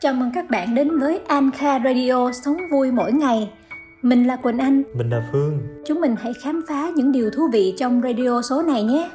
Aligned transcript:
Chào 0.00 0.14
mừng 0.14 0.30
các 0.34 0.50
bạn 0.50 0.74
đến 0.74 0.98
với 0.98 1.20
Anka 1.26 1.78
Radio 1.84 2.32
Sống 2.32 2.56
vui 2.70 2.92
mỗi 2.92 3.12
ngày. 3.12 3.50
Mình 4.02 4.26
là 4.26 4.36
Quỳnh 4.36 4.58
Anh. 4.58 4.82
Mình 4.94 5.10
là 5.10 5.28
Phương. 5.32 5.58
Chúng 5.86 6.00
mình 6.00 6.16
hãy 6.18 6.32
khám 6.42 6.64
phá 6.68 6.90
những 6.96 7.12
điều 7.12 7.30
thú 7.30 7.42
vị 7.52 7.74
trong 7.78 8.02
radio 8.02 8.42
số 8.42 8.62
này 8.62 8.82
nhé. 8.82 9.10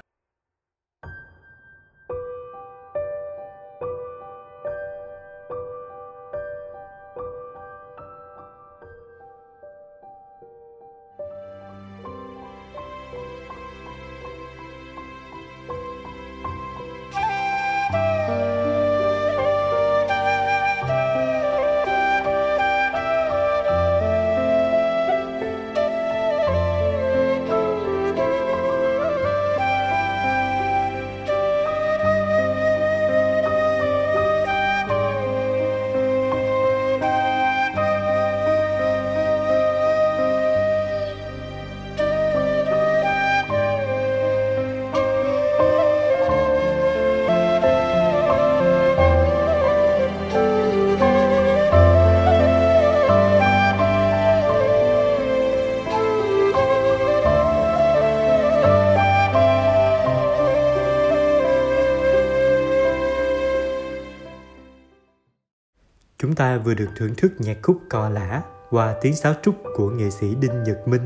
Vừa 66.63 66.73
được 66.73 66.89
thưởng 66.95 67.15
thức 67.17 67.31
nhạc 67.39 67.57
khúc 67.61 67.77
cò 67.89 68.09
lã 68.09 68.41
qua 68.69 68.95
tiếng 69.01 69.15
sáo 69.15 69.33
trúc 69.43 69.55
của 69.75 69.89
nghệ 69.89 70.09
sĩ 70.09 70.35
Đinh 70.35 70.63
Nhật 70.63 70.87
Minh. 70.87 71.01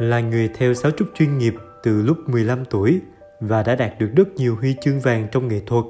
Là 0.00 0.20
người 0.20 0.50
theo 0.54 0.74
sáo 0.74 0.92
trúc 0.92 1.08
chuyên 1.14 1.38
nghiệp 1.38 1.54
từ 1.82 2.02
lúc 2.02 2.16
15 2.26 2.64
tuổi 2.64 3.00
và 3.40 3.62
đã 3.62 3.74
đạt 3.74 3.98
được 3.98 4.10
rất 4.16 4.28
nhiều 4.34 4.56
huy 4.60 4.76
chương 4.80 5.00
vàng 5.00 5.28
trong 5.32 5.48
nghệ 5.48 5.60
thuật. 5.66 5.84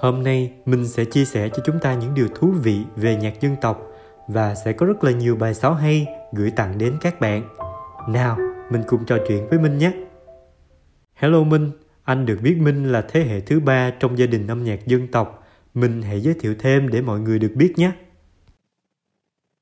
Hôm 0.00 0.22
nay 0.22 0.52
mình 0.64 0.88
sẽ 0.88 1.04
chia 1.04 1.24
sẻ 1.24 1.48
cho 1.48 1.62
chúng 1.66 1.78
ta 1.78 1.94
những 1.94 2.14
điều 2.14 2.28
thú 2.34 2.50
vị 2.62 2.80
về 2.96 3.16
nhạc 3.16 3.40
dân 3.40 3.56
tộc 3.60 3.82
và 4.28 4.54
sẽ 4.54 4.72
có 4.72 4.86
rất 4.86 5.04
là 5.04 5.10
nhiều 5.10 5.36
bài 5.36 5.54
sáo 5.54 5.74
hay 5.74 6.06
gửi 6.32 6.50
tặng 6.50 6.78
đến 6.78 6.96
các 7.00 7.20
bạn. 7.20 7.48
Nào, 8.08 8.38
mình 8.70 8.82
cùng 8.86 9.04
trò 9.04 9.16
chuyện 9.28 9.48
với 9.48 9.58
Minh 9.58 9.78
nhé. 9.78 9.92
Hello 11.14 11.42
Minh, 11.42 11.70
anh 12.04 12.26
được 12.26 12.38
biết 12.42 12.56
Minh 12.60 12.92
là 12.92 13.02
thế 13.08 13.20
hệ 13.20 13.40
thứ 13.40 13.60
ba 13.60 13.90
trong 14.00 14.18
gia 14.18 14.26
đình 14.26 14.46
âm 14.46 14.64
nhạc 14.64 14.86
dân 14.86 15.08
tộc 15.08 15.45
mình 15.76 16.02
hãy 16.02 16.20
giới 16.20 16.34
thiệu 16.40 16.54
thêm 16.58 16.88
để 16.88 17.02
mọi 17.02 17.20
người 17.20 17.38
được 17.38 17.52
biết 17.56 17.72
nhé. 17.76 17.92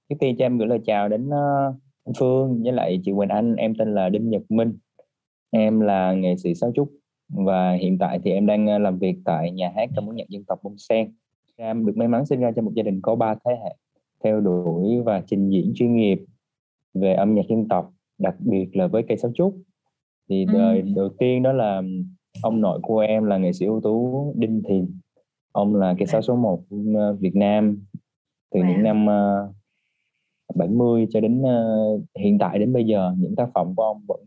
Trước 0.08 0.16
tiên 0.20 0.36
cho 0.38 0.44
em 0.44 0.58
gửi 0.58 0.68
lời 0.68 0.80
chào 0.86 1.08
đến 1.08 1.26
uh, 1.26 1.74
anh 2.04 2.12
Phương 2.18 2.62
với 2.62 2.72
lại 2.72 3.00
chị 3.04 3.12
Quỳnh 3.16 3.28
Anh. 3.28 3.56
Em 3.56 3.74
tên 3.78 3.94
là 3.94 4.08
Đinh 4.08 4.30
Nhật 4.30 4.42
Minh. 4.48 4.78
Em 5.50 5.80
là 5.80 6.12
nghệ 6.12 6.36
sĩ 6.36 6.54
sáo 6.54 6.72
trúc 6.74 6.92
và 7.28 7.72
hiện 7.72 7.98
tại 7.98 8.20
thì 8.24 8.30
em 8.30 8.46
đang 8.46 8.66
uh, 8.76 8.80
làm 8.80 8.98
việc 8.98 9.16
tại 9.24 9.50
nhà 9.50 9.72
hát 9.76 9.90
ca 9.96 10.00
múa 10.00 10.12
nhạc 10.12 10.28
dân 10.28 10.44
tộc 10.44 10.58
Bông 10.62 10.78
Sen. 10.78 11.12
Em 11.56 11.86
được 11.86 11.96
may 11.96 12.08
mắn 12.08 12.26
sinh 12.26 12.40
ra 12.40 12.50
trong 12.50 12.64
một 12.64 12.72
gia 12.74 12.82
đình 12.82 13.00
có 13.02 13.14
ba 13.14 13.34
thế 13.34 13.52
hệ 13.64 13.76
theo 14.24 14.40
đuổi 14.40 15.00
và 15.04 15.22
trình 15.26 15.50
diễn 15.50 15.72
chuyên 15.74 15.96
nghiệp 15.96 16.18
về 16.94 17.14
âm 17.14 17.34
nhạc 17.34 17.44
dân 17.48 17.68
tộc, 17.68 17.92
đặc 18.18 18.34
biệt 18.38 18.76
là 18.76 18.86
với 18.86 19.02
cây 19.08 19.16
sáo 19.16 19.32
trúc. 19.34 19.56
Thì 20.28 20.46
đời 20.52 20.80
ừ. 20.80 20.88
đầu 20.96 21.08
tiên 21.18 21.42
đó 21.42 21.52
là 21.52 21.82
ông 22.42 22.60
nội 22.60 22.80
của 22.82 22.98
em 22.98 23.24
là 23.24 23.38
nghệ 23.38 23.52
sĩ 23.52 23.66
ưu 23.66 23.80
tú 23.80 24.34
Đinh 24.36 24.62
Thiền 24.68 24.86
ông 25.54 25.74
là 25.74 25.94
cây 25.98 26.06
sáo 26.06 26.22
số 26.22 26.36
1 26.36 26.62
ờ, 26.96 27.12
Việt 27.12 27.36
Nam. 27.36 27.84
Từ 28.54 28.60
wow. 28.60 28.68
những 28.68 28.82
năm 28.82 29.04
uh, 29.04 29.08
ờ, 29.08 30.54
70 30.54 31.06
cho 31.10 31.20
đến 31.20 31.42
uh, 31.42 32.02
hiện 32.18 32.38
tại 32.38 32.58
đến 32.58 32.72
bây 32.72 32.84
giờ 32.84 33.14
những 33.18 33.36
tác 33.36 33.48
phẩm 33.54 33.74
của 33.76 33.82
ông 33.82 34.04
vẫn 34.08 34.20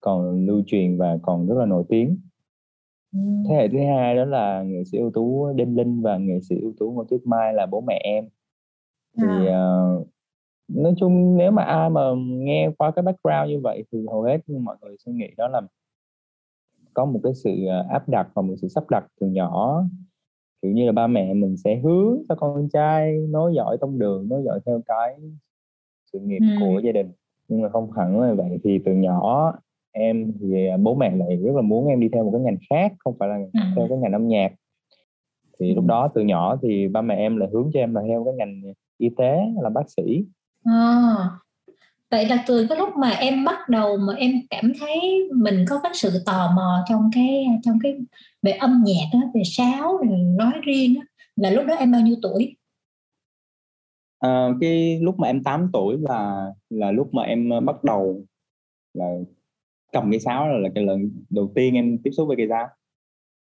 còn 0.00 0.46
lưu 0.46 0.62
truyền 0.66 0.98
và 0.98 1.18
còn 1.22 1.46
rất 1.46 1.54
là 1.58 1.66
nổi 1.66 1.84
tiếng. 1.88 2.18
Ừ. 3.12 3.18
thế 3.48 3.54
hệ 3.54 3.68
thứ 3.68 3.78
hai 3.78 4.16
đó 4.16 4.24
là 4.24 4.62
nghệ 4.62 4.84
sĩ 4.84 4.98
ưu 4.98 5.10
tú 5.10 5.52
Đinh 5.52 5.76
Linh 5.76 6.02
và 6.02 6.18
nghệ 6.18 6.40
sĩ 6.40 6.56
ưu 6.60 6.72
tú 6.78 6.92
Ngô 6.92 7.04
Tuyết 7.04 7.20
Mai 7.24 7.54
là 7.54 7.66
bố 7.66 7.80
mẹ 7.80 8.00
em. 8.04 8.28
Thì 9.16 9.48
uh, 9.48 10.08
nói 10.68 10.94
chung 10.96 11.36
nếu 11.36 11.50
mà 11.50 11.62
ai 11.62 11.90
mà 11.90 12.00
nghe 12.18 12.70
qua 12.78 12.90
cái 12.90 13.02
background 13.02 13.50
như 13.50 13.60
vậy 13.60 13.84
thì 13.92 14.06
hầu 14.10 14.22
hết 14.22 14.38
mọi 14.60 14.76
người 14.82 14.96
suy 14.98 15.12
nghĩ 15.12 15.28
đó 15.36 15.48
là 15.48 15.60
có 16.94 17.04
một 17.04 17.20
cái 17.22 17.34
sự 17.34 17.50
áp 17.90 18.08
đặt 18.08 18.28
và 18.34 18.42
một 18.42 18.54
sự 18.62 18.68
sắp 18.68 18.90
đặt 18.90 19.06
từ 19.20 19.26
nhỏ 19.26 19.84
kiểu 20.64 20.72
như 20.72 20.86
là 20.86 20.92
ba 20.92 21.06
mẹ 21.06 21.34
mình 21.34 21.56
sẽ 21.56 21.76
hướng 21.76 22.22
cho 22.28 22.34
con 22.34 22.68
trai 22.72 23.18
nối 23.30 23.54
dõi 23.54 23.78
tông 23.80 23.98
đường 23.98 24.28
nối 24.28 24.42
dõi 24.44 24.60
theo 24.66 24.82
cái 24.86 25.16
sự 26.12 26.18
nghiệp 26.18 26.38
ừ. 26.40 26.46
của 26.60 26.80
gia 26.84 26.92
đình 26.92 27.12
nhưng 27.48 27.62
mà 27.62 27.68
không 27.68 27.92
hẳn 27.92 28.20
là 28.20 28.34
vậy 28.34 28.58
thì 28.64 28.78
từ 28.84 28.92
nhỏ 28.92 29.52
em 29.92 30.32
thì 30.40 30.66
à, 30.66 30.76
bố 30.76 30.94
mẹ 30.94 31.16
lại 31.16 31.36
rất 31.36 31.54
là 31.54 31.62
muốn 31.62 31.86
em 31.86 32.00
đi 32.00 32.08
theo 32.12 32.24
một 32.24 32.30
cái 32.32 32.40
ngành 32.40 32.56
khác 32.70 32.92
không 32.98 33.16
phải 33.18 33.28
là 33.28 33.36
ừ. 33.52 33.60
theo 33.76 33.86
cái 33.88 33.98
ngành 33.98 34.12
âm 34.12 34.28
nhạc 34.28 34.52
thì 35.58 35.68
ừ. 35.68 35.74
lúc 35.74 35.84
đó 35.84 36.08
từ 36.14 36.22
nhỏ 36.22 36.56
thì 36.62 36.88
ba 36.88 37.02
mẹ 37.02 37.16
em 37.16 37.36
là 37.36 37.46
hướng 37.52 37.70
cho 37.74 37.80
em 37.80 37.94
là 37.94 38.02
theo 38.08 38.24
cái 38.24 38.34
ngành 38.34 38.62
y 38.98 39.08
tế 39.16 39.40
là 39.62 39.70
bác 39.70 39.90
sĩ 39.90 40.24
à, 40.64 41.14
vậy 42.10 42.26
là 42.28 42.44
từ 42.46 42.66
cái 42.68 42.78
lúc 42.78 42.88
mà 42.96 43.10
em 43.10 43.44
bắt 43.44 43.68
đầu 43.68 43.96
mà 43.96 44.14
em 44.14 44.32
cảm 44.50 44.72
thấy 44.80 45.28
mình 45.34 45.64
có 45.68 45.80
cái 45.82 45.92
sự 45.94 46.22
tò 46.26 46.52
mò 46.56 46.84
trong 46.88 47.10
cái 47.14 47.46
trong 47.62 47.78
cái 47.82 47.96
về 48.42 48.52
âm 48.52 48.82
nhạc 48.86 49.04
đó, 49.12 49.18
về 49.34 49.42
sáo 49.44 50.00
nói 50.38 50.52
riêng 50.62 50.94
đó, 50.94 51.00
là 51.36 51.50
lúc 51.50 51.66
đó 51.66 51.74
em 51.74 51.92
bao 51.92 52.00
nhiêu 52.00 52.16
tuổi 52.22 52.56
à, 54.18 54.48
cái 54.60 54.98
lúc 55.02 55.18
mà 55.18 55.28
em 55.28 55.42
8 55.42 55.70
tuổi 55.72 55.96
là 56.00 56.46
là 56.70 56.90
lúc 56.90 57.14
mà 57.14 57.22
em 57.22 57.50
ờ, 57.50 57.60
bắt 57.60 57.84
đầu 57.84 58.24
là 58.94 59.06
cầm 59.92 60.10
cái 60.10 60.20
sáo 60.20 60.48
là, 60.48 60.58
là 60.58 60.68
cái 60.74 60.84
lần 60.84 61.10
đầu 61.30 61.52
tiên 61.54 61.74
em 61.74 61.98
tiếp 62.04 62.10
xúc 62.16 62.28
với 62.28 62.36
cây 62.36 62.46
sáo 62.50 62.68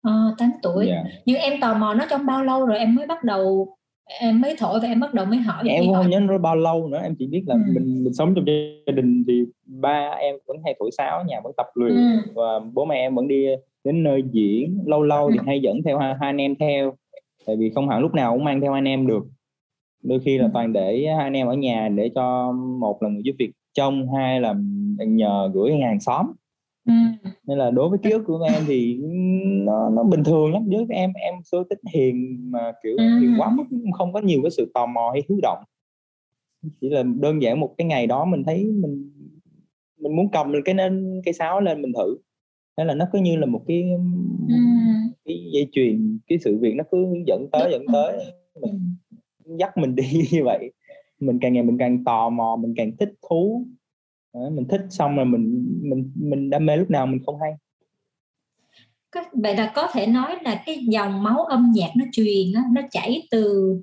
à, 0.02 0.12
8 0.38 0.52
tuổi 0.63 0.88
yeah. 0.88 1.06
Dạ. 1.06 1.12
nhưng 1.25 1.38
em 1.38 1.62
tò 1.62 1.73
mò 1.73 1.94
nó 1.94 2.06
trong 2.09 2.25
bao 2.25 2.44
lâu 2.44 2.66
rồi 2.66 2.78
em 2.78 2.96
mới 2.96 3.07
bắt 3.07 3.23
đầu 3.23 3.78
em 4.19 4.41
mới 4.41 4.56
thổi 4.59 4.79
và 4.79 4.88
em 4.88 5.00
bắt 5.00 5.13
đầu 5.13 5.25
mới 5.25 5.38
hỏi 5.38 5.63
em 5.69 5.84
không 5.94 6.09
nhớ 6.09 6.19
nó 6.19 6.38
bao 6.38 6.56
lâu 6.56 6.88
nữa 6.88 7.00
em 7.03 7.16
chỉ 7.16 7.28
biết 7.28 7.44
là 7.47 7.56
ừ. 7.56 7.59
mình 7.74 8.03
mình 8.03 8.13
sống 8.13 8.34
trong 8.35 8.46
gia 8.88 8.91
đình 8.91 9.24
thì 9.28 9.46
ba 9.66 10.09
em 10.19 10.35
vẫn 10.47 10.57
hay 10.63 10.75
thổi 10.79 10.91
sáo 10.97 11.24
nhà 11.24 11.40
vẫn 11.44 11.53
tập 11.57 11.68
luyện 11.74 11.96
ừ. 11.96 12.31
và 12.35 12.59
bố 12.73 12.85
mẹ 12.85 12.96
em 12.96 13.16
vẫn 13.16 13.28
đi 13.28 13.46
đến 13.84 14.03
nơi 14.03 14.23
diễn 14.31 14.79
lâu 14.85 15.03
lâu 15.03 15.31
thì 15.31 15.38
ừ. 15.38 15.44
hay 15.47 15.62
dẫn 15.62 15.84
theo 15.85 15.97
hai, 15.97 16.16
hai 16.19 16.29
anh 16.29 16.41
em 16.41 16.56
theo 16.56 16.94
tại 17.46 17.56
vì 17.56 17.69
không 17.69 17.90
hẳn 17.90 18.02
lúc 18.02 18.13
nào 18.13 18.34
cũng 18.34 18.44
mang 18.44 18.62
theo 18.62 18.73
anh 18.73 18.88
em 18.88 19.07
được 19.07 19.23
đôi 20.03 20.19
khi 20.19 20.38
là 20.38 20.46
ừ. 20.46 20.50
toàn 20.53 20.73
để 20.73 21.06
hai 21.18 21.23
anh 21.23 21.34
em 21.34 21.47
ở 21.47 21.53
nhà 21.53 21.90
để 21.96 22.09
cho 22.16 22.52
một 22.52 23.03
là 23.03 23.09
người 23.09 23.22
giúp 23.23 23.35
việc 23.40 23.52
trông 23.73 24.13
hai 24.13 24.41
là 24.41 24.56
nhờ 24.97 25.52
gửi 25.53 25.72
hàng 25.81 26.00
xóm 26.00 26.25
ừ. 26.88 26.94
nên 27.47 27.57
là 27.57 27.72
đối 27.72 27.90
với 27.90 28.00
ký 28.03 28.09
ức 28.09 28.23
của 28.25 28.47
em 28.53 28.63
thì 28.68 29.00
nó 29.66 29.90
nó 29.90 30.03
bình 30.03 30.24
thường 30.24 30.53
lắm. 30.53 30.63
Với 30.68 30.85
em 30.90 31.13
em 31.13 31.34
số 31.44 31.63
tích 31.63 31.79
hiền 31.94 32.38
mà 32.51 32.72
kiểu 32.84 32.96
ừ. 32.97 33.19
hiền 33.19 33.35
quá 33.38 33.51
mức 33.56 33.63
không 33.97 34.13
có 34.13 34.19
nhiều 34.19 34.40
cái 34.44 34.51
sự 34.51 34.72
tò 34.74 34.85
mò 34.85 35.12
hay 35.12 35.24
hiếu 35.29 35.40
động. 35.41 35.63
Chỉ 36.81 36.90
là 36.90 37.03
đơn 37.03 37.41
giản 37.41 37.59
một 37.59 37.75
cái 37.78 37.88
ngày 37.88 38.07
đó 38.07 38.25
mình 38.25 38.44
thấy 38.44 38.63
mình 38.63 39.12
mình 39.97 40.16
muốn 40.16 40.29
cầm 40.31 40.53
cái 40.66 40.75
nên 40.75 41.22
cái 41.25 41.34
sáo 41.34 41.62
lên 41.62 41.81
mình 41.81 41.91
thử. 41.94 42.18
Thế 42.78 42.85
là 42.85 42.94
nó 42.96 43.06
cứ 43.13 43.19
như 43.19 43.35
là 43.35 43.46
một 43.46 43.62
cái 43.68 43.84
ừ. 44.47 44.56
cái 45.25 45.46
dây 45.53 45.68
chuyền 45.72 46.20
cái 46.28 46.38
sự 46.40 46.58
việc 46.58 46.76
nó 46.76 46.84
cứ 46.91 47.08
dẫn 47.28 47.47
tới 47.52 47.72
dẫn 47.72 47.85
tới. 47.93 48.34
Mình 48.61 48.96
dắt 49.59 49.78
mình 49.78 49.96
đi 49.96 50.03
như 50.32 50.43
vậy. 50.43 50.72
Mình 51.20 51.40
càng 51.41 51.53
ngày 51.53 51.64
mình 51.64 51.78
càng 51.78 52.03
tò 52.03 52.29
mò 52.29 52.55
mình 52.55 52.73
càng 52.78 52.91
thích 52.99 53.14
thú. 53.29 53.66
Mình 54.52 54.66
thích 54.70 54.82
xong 54.90 55.16
rồi 55.16 55.26
mình 55.26 55.66
mình 55.82 56.11
mình 56.16 56.49
đam 56.49 56.66
mê 56.66 56.78
lúc 56.78 56.90
nào 56.90 57.05
mình 57.08 57.22
không 57.26 57.40
hay 57.41 57.53
vậy 59.34 59.56
là 59.56 59.72
có 59.76 59.88
thể 59.94 60.08
nói 60.08 60.36
là 60.42 60.56
cái 60.66 60.78
dòng 60.90 61.24
máu 61.24 61.44
âm 61.44 61.72
nhạc 61.76 61.90
nó 61.96 62.06
truyền 62.12 62.52
nó, 62.54 62.62
nó 62.72 62.82
chảy 62.92 63.28
từ 63.32 63.76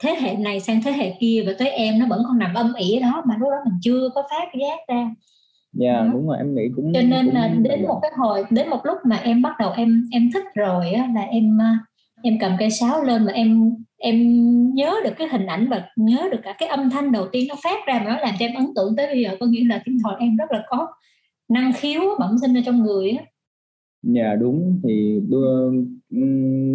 thế 0.00 0.16
hệ 0.20 0.36
này 0.36 0.60
sang 0.60 0.82
thế 0.82 0.92
hệ 0.92 1.14
kia 1.20 1.42
và 1.46 1.52
tới 1.58 1.70
em 1.70 1.98
nó 1.98 2.06
vẫn 2.06 2.22
còn 2.26 2.38
nằm 2.38 2.54
âm 2.54 2.72
ỉ 2.74 2.98
đó 3.00 3.22
mà 3.26 3.36
lúc 3.38 3.48
đó 3.50 3.56
mình 3.64 3.78
chưa 3.82 4.08
có 4.14 4.22
phát 4.30 4.48
giác 4.60 4.78
ra. 4.88 5.10
Dạ 5.72 5.92
yeah, 5.92 6.12
đúng 6.12 6.28
rồi 6.28 6.36
em 6.38 6.54
nghĩ 6.54 6.62
cũng 6.76 6.92
cho 6.94 7.02
nên 7.02 7.26
cũng 7.26 7.34
là 7.34 7.48
đến 7.48 7.86
một 7.88 7.98
cái 8.02 8.10
hồi 8.16 8.44
đến 8.50 8.68
một 8.68 8.80
lúc 8.84 8.98
mà 9.04 9.16
em 9.16 9.42
bắt 9.42 9.52
đầu 9.58 9.72
em 9.76 10.08
em 10.12 10.30
thích 10.34 10.44
rồi 10.54 10.90
á 10.90 11.08
là 11.14 11.20
em 11.20 11.58
em 12.22 12.38
cầm 12.40 12.52
cây 12.58 12.70
sáo 12.70 13.02
lên 13.02 13.24
mà 13.24 13.32
em 13.32 13.72
em 13.98 14.44
nhớ 14.74 14.94
được 15.04 15.12
cái 15.18 15.28
hình 15.28 15.46
ảnh 15.46 15.68
và 15.68 15.82
nhớ 15.96 16.28
được 16.32 16.40
cả 16.42 16.54
cái 16.58 16.68
âm 16.68 16.90
thanh 16.90 17.12
đầu 17.12 17.26
tiên 17.32 17.46
nó 17.48 17.54
phát 17.64 17.86
ra 17.86 17.94
mà 17.98 18.04
nó 18.04 18.18
làm 18.20 18.34
cho 18.38 18.46
em 18.46 18.54
ấn 18.54 18.66
tượng 18.76 18.96
tới 18.96 19.06
bây 19.06 19.22
giờ. 19.22 19.36
Có 19.40 19.46
nghĩa 19.46 19.64
là 19.68 19.82
cái 19.84 19.94
hồi 20.04 20.14
em 20.18 20.36
rất 20.36 20.52
là 20.52 20.62
có 20.68 20.86
năng 21.48 21.72
khiếu 21.72 22.02
bẩm 22.18 22.36
sinh 22.40 22.56
ở 22.56 22.60
trong 22.66 22.82
người 22.82 23.10
á 23.10 23.24
dạ 24.14 24.34
đúng. 24.34 24.80
Thì 24.84 25.20
đưa 25.28 25.70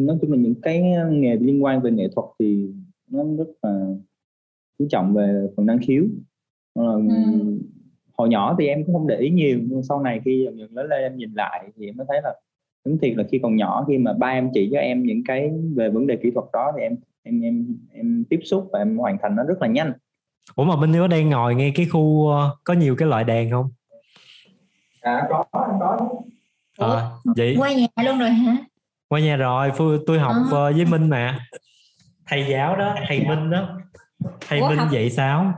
nói 0.05 0.17
chung 0.21 0.31
là 0.31 0.37
những 0.37 0.61
cái 0.61 0.83
nghề 1.11 1.35
liên 1.35 1.63
quan 1.63 1.81
về 1.81 1.91
nghệ 1.91 2.07
thuật 2.15 2.25
thì 2.39 2.69
nó 3.07 3.23
rất 3.37 3.47
là 3.61 3.85
chú 4.79 4.87
trọng 4.89 5.13
về 5.13 5.47
phần 5.55 5.65
năng 5.65 5.79
khiếu. 5.79 6.03
Ừ. 6.73 6.83
hồi 8.17 8.29
nhỏ 8.29 8.55
thì 8.59 8.67
em 8.67 8.85
cũng 8.85 8.95
không 8.95 9.07
để 9.07 9.17
ý 9.17 9.29
nhiều 9.29 9.59
nhưng 9.67 9.83
sau 9.83 10.01
này 10.01 10.21
khi 10.25 10.41
dần 10.45 10.59
dần 10.59 10.75
lớn 10.75 10.87
lên 10.89 11.01
em 11.01 11.17
nhìn 11.17 11.33
lại 11.33 11.71
thì 11.77 11.85
em 11.85 11.97
mới 11.97 12.05
thấy 12.09 12.21
là 12.23 12.35
đúng 12.85 12.97
thiệt 12.97 13.17
là 13.17 13.23
khi 13.31 13.39
còn 13.43 13.55
nhỏ 13.55 13.85
khi 13.87 13.97
mà 13.97 14.13
ba 14.13 14.27
em 14.27 14.49
chỉ 14.53 14.69
cho 14.73 14.79
em 14.79 15.03
những 15.03 15.23
cái 15.25 15.51
về 15.75 15.89
vấn 15.89 16.07
đề 16.07 16.15
kỹ 16.15 16.31
thuật 16.31 16.45
đó 16.53 16.71
thì 16.77 16.83
em 16.83 16.95
em 17.23 17.41
em 17.41 17.77
em 17.93 18.23
tiếp 18.29 18.39
xúc 18.43 18.69
và 18.71 18.79
em 18.79 18.97
hoàn 18.97 19.17
thành 19.21 19.35
nó 19.35 19.43
rất 19.43 19.61
là 19.61 19.67
nhanh. 19.67 19.93
Ủa 20.55 20.63
mà 20.63 20.75
minh 20.75 20.93
có 20.99 21.07
đang 21.07 21.29
ngồi 21.29 21.55
nghe 21.55 21.71
cái 21.75 21.85
khu 21.85 22.27
ờ, 22.27 22.55
có 22.63 22.73
nhiều 22.73 22.95
cái 22.95 23.07
loại 23.07 23.23
đèn 23.23 23.51
không? 23.51 23.69
À 25.01 25.27
có 25.29 25.45
có 25.53 26.09
à, 26.81 27.09
vậy? 27.35 27.55
qua 27.57 27.71
nhà 27.73 27.87
luôn 28.03 28.19
rồi 28.19 28.29
hả? 28.29 28.57
Qua 29.09 29.19
nhà 29.19 29.35
rồi 29.35 29.71
tôi 30.07 30.19
học 30.19 30.35
à. 30.51 30.71
với 30.75 30.85
minh 30.85 31.09
mà. 31.09 31.39
Thầy 32.27 32.45
giáo 32.49 32.75
đó 32.75 32.95
thầy 33.07 33.25
minh 33.25 33.49
đó. 33.49 33.77
Thầy 34.47 34.59
Ủa, 34.59 34.69
minh 34.69 34.77
học... 34.77 34.87
dạy 34.91 35.09
sáo 35.09 35.53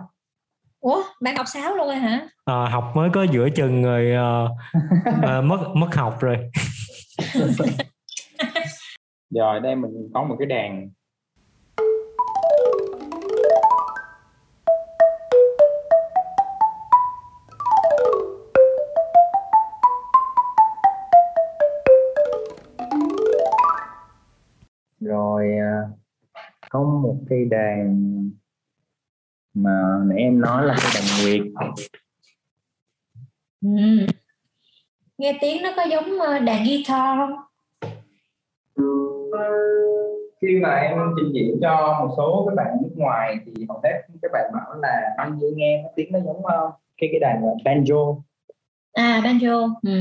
Ủa, 0.79 1.03
bạn 1.21 1.35
học 1.35 1.45
sáo 1.53 1.75
luôn 1.75 1.87
rồi 1.87 1.95
hả? 1.95 2.27
À, 2.45 2.67
học 2.69 2.91
mới 2.95 3.09
có 3.13 3.23
giữa 3.23 3.49
chừng 3.49 3.83
rồi 3.83 4.11
uh, 4.45 4.51
uh, 5.39 5.43
mất 5.43 5.67
mất 5.75 5.95
học 5.95 6.17
rồi. 6.19 6.37
rồi 9.35 9.59
đây 9.59 9.75
mình 9.75 9.91
có 10.13 10.23
một 10.23 10.35
cái 10.39 10.45
đàn 10.45 10.89
cây 27.29 27.45
đàn 27.45 28.29
mà 29.53 29.99
nãy 30.05 30.17
em 30.17 30.41
nói 30.41 30.65
là 30.65 30.75
cây 30.81 30.91
đàn 30.95 31.03
nguyệt 31.23 31.41
ừ. 33.61 34.05
nghe 35.17 35.37
tiếng 35.41 35.63
nó 35.63 35.73
có 35.75 35.83
giống 35.83 36.19
ờ, 36.19 36.39
đàn 36.39 36.63
guitar 36.63 37.17
không 37.17 37.33
khi 40.41 40.59
mà 40.61 40.69
em 40.69 40.97
trình 41.17 41.33
diễn 41.33 41.59
cho 41.61 41.99
một 41.99 42.13
số 42.17 42.45
các 42.49 42.55
bạn 42.55 42.77
nước 42.81 42.91
ngoài 42.95 43.37
thì 43.45 43.65
hầu 43.69 43.81
hết 43.83 44.01
các 44.21 44.31
bạn 44.33 44.51
bảo 44.53 44.75
là 44.81 45.13
anh 45.17 45.37
như 45.37 45.53
nghe 45.55 45.83
tiếng 45.95 46.11
nó 46.11 46.19
giống 46.19 46.37
uh, 46.37 46.73
cái 46.97 47.09
cái 47.11 47.19
đàn 47.19 47.41
banjo 47.65 48.21
à 48.93 49.21
banjo 49.23 49.73
ừ. 49.81 49.91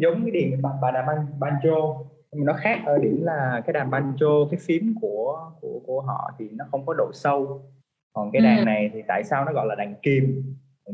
Giống 0.00 0.22
cái 0.22 0.30
điện 0.30 0.58
bà, 0.62 0.70
bà 0.82 0.90
đàn 0.90 1.06
ban, 1.06 1.26
banjo 1.38 2.04
nhưng 2.32 2.44
nó 2.44 2.52
khác 2.52 2.78
ở 2.86 2.98
điểm 2.98 3.22
là 3.22 3.62
cái 3.66 3.72
đàn 3.72 3.90
banjo 3.90 4.48
cái 4.50 4.60
phím 4.66 4.94
của 5.00 5.50
của 5.60 5.80
của 5.86 6.00
họ 6.00 6.30
thì 6.38 6.48
nó 6.52 6.64
không 6.70 6.86
có 6.86 6.94
độ 6.94 7.10
sâu 7.12 7.62
còn 8.12 8.30
cái 8.32 8.42
đàn 8.42 8.58
ừ. 8.58 8.64
này 8.64 8.90
thì 8.94 9.02
tại 9.08 9.24
sao 9.24 9.44
nó 9.44 9.52
gọi 9.52 9.66
là 9.66 9.74
đàn 9.74 9.94
kim 10.02 10.42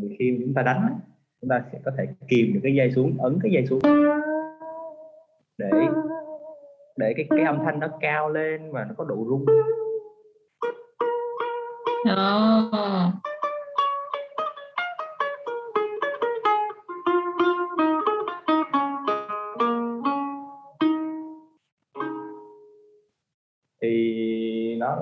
vì 0.03 0.17
khi 0.19 0.39
chúng 0.41 0.55
ta 0.55 0.63
đánh 0.63 0.99
chúng 1.41 1.51
ta 1.51 1.63
sẽ 1.73 1.79
có 1.85 1.91
thể 1.99 2.07
kìm 2.29 2.55
được 2.55 2.61
cái 2.63 2.75
dây 2.75 2.91
xuống 2.91 3.17
ấn 3.19 3.39
cái 3.43 3.53
dây 3.53 3.67
xuống 3.67 3.81
để 5.59 5.71
để 6.97 7.15
cái 7.17 7.27
cái 7.31 7.45
âm 7.45 7.59
thanh 7.65 7.81
nó 7.81 7.89
cao 8.01 8.29
lên 8.31 8.73
và 8.73 8.85
nó 8.85 8.95
có 8.97 9.05
độ 9.05 9.17
rung 9.29 9.45
oh. 12.13 13.36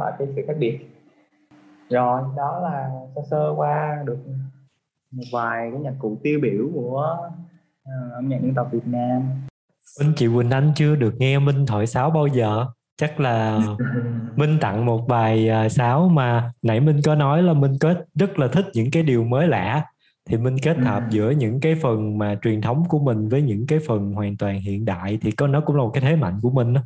Là 0.04 0.16
cái 0.18 0.28
sự 0.36 0.42
khác 0.46 0.56
biệt. 0.58 0.78
Rồi 1.90 2.22
đó 2.36 2.60
là 2.62 2.90
sơ 3.14 3.22
sơ 3.30 3.54
qua 3.56 4.02
được 4.06 4.18
một 5.10 5.24
vài 5.32 5.70
cái 5.72 5.80
nhạc 5.80 5.94
cụ 5.98 6.18
tiêu 6.22 6.40
biểu 6.42 6.68
của 6.74 7.16
uh, 7.82 8.12
âm 8.12 8.28
nhạc 8.28 8.38
dân 8.42 8.54
tộc 8.54 8.68
Việt 8.72 8.86
Nam. 8.86 9.22
Minh 10.00 10.12
chị 10.16 10.28
Quỳnh 10.34 10.50
Anh 10.50 10.72
chưa 10.76 10.96
được 10.96 11.14
nghe 11.18 11.38
Minh 11.38 11.66
thổi 11.66 11.86
sáo 11.86 12.10
bao 12.10 12.26
giờ. 12.26 12.66
Chắc 12.96 13.20
là 13.20 13.60
Minh 14.36 14.58
tặng 14.60 14.86
một 14.86 15.08
bài 15.08 15.50
uh, 15.66 15.72
sáo 15.72 16.08
mà 16.08 16.52
nãy 16.62 16.80
Minh 16.80 17.00
có 17.04 17.14
nói 17.14 17.42
là 17.42 17.52
Minh 17.52 17.72
có 17.80 17.94
rất 18.14 18.38
là 18.38 18.48
thích 18.48 18.66
những 18.74 18.90
cái 18.90 19.02
điều 19.02 19.24
mới 19.24 19.48
lạ. 19.48 19.84
Thì 20.28 20.36
Minh 20.36 20.56
kết 20.62 20.78
hợp 20.78 21.02
ừ. 21.02 21.06
giữa 21.10 21.30
những 21.30 21.60
cái 21.60 21.74
phần 21.82 22.18
mà 22.18 22.38
truyền 22.42 22.60
thống 22.60 22.84
của 22.88 22.98
mình 22.98 23.28
với 23.28 23.42
những 23.42 23.66
cái 23.66 23.78
phần 23.86 24.12
hoàn 24.12 24.36
toàn 24.36 24.60
hiện 24.60 24.84
đại 24.84 25.18
thì 25.22 25.30
có 25.30 25.46
nó 25.46 25.60
cũng 25.60 25.76
là 25.76 25.82
một 25.82 25.90
cái 25.94 26.02
thế 26.02 26.16
mạnh 26.16 26.38
của 26.42 26.50
mình 26.50 26.74
đó 26.74 26.80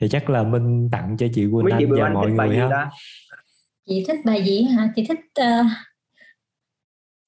thì 0.00 0.08
chắc 0.08 0.30
là 0.30 0.42
minh 0.42 0.88
tặng 0.92 1.16
cho 1.18 1.26
chị 1.34 1.46
Quỳnh 1.52 1.66
Anh 1.70 1.90
và 1.90 2.08
mọi 2.08 2.30
người 2.30 2.56
ha. 2.56 2.90
chị 3.86 4.04
thích 4.08 4.16
bài 4.24 4.44
gì 4.44 4.62
hả? 4.62 4.92
Chị 4.96 5.04
thích 5.08 5.18
uh... 5.18 5.66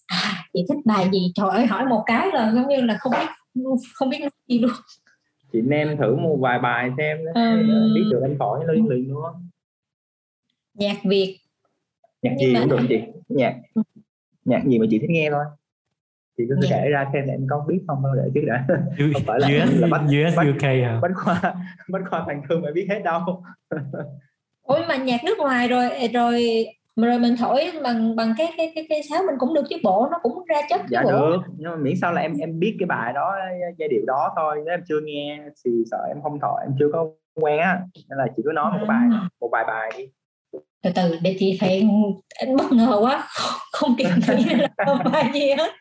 à, 0.06 0.44
chị 0.52 0.64
thích 0.68 0.78
bài 0.84 1.08
gì? 1.12 1.32
Trời 1.34 1.50
ơi 1.50 1.66
hỏi 1.66 1.86
một 1.86 2.02
cái 2.06 2.28
là 2.32 2.52
giống 2.54 2.68
như 2.68 2.80
là 2.80 2.96
không 3.00 3.12
biết 3.12 3.26
không 3.94 4.10
biết 4.10 4.18
nói 4.20 4.30
gì 4.48 4.58
luôn. 4.58 4.70
Chị 5.52 5.60
nem 5.60 5.96
thử 5.96 6.16
một 6.16 6.36
vài 6.40 6.58
bài 6.58 6.90
xem 6.96 7.18
um... 7.34 7.94
biết 7.94 8.04
được 8.10 8.20
anh 8.22 8.36
khỏi 8.38 8.60
liên 8.68 8.88
liền 8.88 9.08
luôn 9.08 9.48
nhạc 10.74 10.96
việt. 11.04 11.38
Nhạc 12.22 12.34
gì 12.40 12.54
cũng 12.54 12.68
được 12.68 12.86
chị. 12.88 12.98
Nhạc 13.28 13.56
nhạc 14.44 14.62
gì 14.66 14.78
mà 14.78 14.86
chị 14.90 14.98
thích 14.98 15.10
nghe 15.10 15.30
thôi 15.30 15.44
chị 16.38 16.44
có 16.48 16.54
thể 16.62 16.68
dạ. 16.70 16.76
kể 16.76 16.90
ra 16.90 17.10
xem 17.12 17.26
em 17.26 17.46
có 17.50 17.64
biết 17.68 17.80
không 17.86 18.02
để 18.16 18.30
trước 18.34 18.40
đã 18.46 18.64
không 19.14 19.22
phải 19.26 19.40
là 19.40 19.48
US, 19.48 19.80
là 19.80 19.88
bách, 19.90 20.02
US 20.02 20.36
bách, 20.36 20.46
UK 20.56 20.62
hả 20.62 20.98
bách 21.02 21.12
khoa 21.14 21.54
bách 21.88 22.02
khoa 22.10 22.24
thành 22.26 22.42
thương 22.48 22.62
phải 22.62 22.72
biết 22.72 22.86
hết 22.88 23.00
đâu 23.04 23.20
ôi 24.62 24.80
mà 24.88 24.96
nhạc 24.96 25.24
nước 25.24 25.38
ngoài 25.38 25.68
rồi 25.68 25.88
rồi 26.12 26.66
rồi 26.96 27.18
mình 27.18 27.36
thổi 27.38 27.70
bằng 27.82 28.16
bằng 28.16 28.34
cái 28.38 28.52
cái 28.56 28.72
cái 28.74 28.86
cái 28.88 29.02
sáo 29.10 29.22
mình 29.26 29.34
cũng 29.38 29.54
được 29.54 29.62
chứ 29.70 29.76
bộ 29.82 30.08
nó 30.10 30.18
cũng 30.22 30.44
ra 30.48 30.60
chất 30.68 30.80
dạ 30.88 31.02
bộ. 31.04 31.10
được 31.10 31.40
nhưng 31.56 31.70
mà 31.70 31.76
miễn 31.76 31.94
sao 32.00 32.12
là 32.12 32.20
em 32.20 32.36
em 32.40 32.58
biết 32.58 32.76
cái 32.78 32.86
bài 32.86 33.12
đó 33.12 33.34
giai 33.78 33.88
điệu 33.88 34.02
đó 34.06 34.32
thôi 34.36 34.62
nếu 34.64 34.74
em 34.74 34.80
chưa 34.88 35.00
nghe 35.04 35.40
thì 35.64 35.70
sợ 35.90 36.04
em 36.08 36.22
không 36.22 36.38
thổi 36.40 36.60
em 36.62 36.76
chưa 36.78 36.88
có 36.92 37.10
quen 37.34 37.58
á 37.58 37.80
nên 38.08 38.18
là 38.18 38.26
chị 38.36 38.42
cứ 38.44 38.50
nói 38.54 38.72
một 38.78 38.86
bài 38.88 39.08
à. 39.12 39.28
một 39.40 39.48
bài 39.52 39.64
bài 39.66 39.90
đi 39.98 40.04
từ 40.82 40.90
từ 40.94 41.18
để 41.22 41.36
chị 41.38 41.58
phải 41.60 41.88
bất 42.58 42.72
ngờ 42.72 42.98
quá 43.00 43.24
không, 43.28 43.60
không 43.72 43.94
kịp 43.98 44.08
nghĩ 44.36 44.44
là 44.44 44.68
bài 45.12 45.30
gì 45.34 45.50
hết 45.58 45.72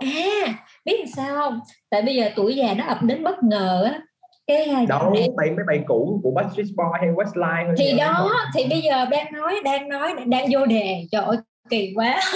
à 0.00 0.54
biết 0.84 0.98
làm 0.98 1.08
sao 1.16 1.36
không? 1.36 1.60
Tại 1.90 2.02
bây 2.02 2.14
giờ 2.14 2.30
tuổi 2.36 2.56
già 2.56 2.74
nó 2.74 2.84
ập 2.84 2.98
đến 3.02 3.24
bất 3.24 3.42
ngờ 3.42 3.84
á. 3.84 4.00
Cái 4.46 4.64
à, 4.64 4.84
đâu 4.88 5.10
này, 5.14 5.28
mấy 5.36 5.50
mấy 5.50 5.64
bài 5.66 5.80
cũ 5.86 6.20
của 6.22 6.30
Backstreet 6.30 6.66
Boy 6.76 6.84
hay 7.00 7.10
Westlife 7.10 7.74
thì 7.78 7.98
đó. 7.98 8.30
thì 8.54 8.64
bây 8.70 8.80
giờ 8.80 9.04
đang 9.04 9.32
nói 9.32 9.54
đang 9.64 9.88
nói 9.88 10.14
đang 10.26 10.46
vô 10.52 10.66
đề. 10.66 11.06
Trời 11.12 11.22
ơi 11.22 11.36
kỳ 11.70 11.92
quá. 11.96 12.20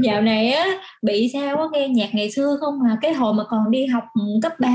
Dạo 0.00 0.22
này 0.22 0.52
á 0.52 0.66
bị 1.02 1.30
sao 1.32 1.56
á 1.56 1.64
nghe 1.72 1.88
nhạc 1.88 2.08
ngày 2.12 2.30
xưa 2.30 2.56
không 2.60 2.78
mà 2.84 2.98
cái 3.02 3.12
hồi 3.12 3.34
mà 3.34 3.44
còn 3.48 3.70
đi 3.70 3.86
học 3.86 4.04
cấp 4.42 4.52
3 4.58 4.68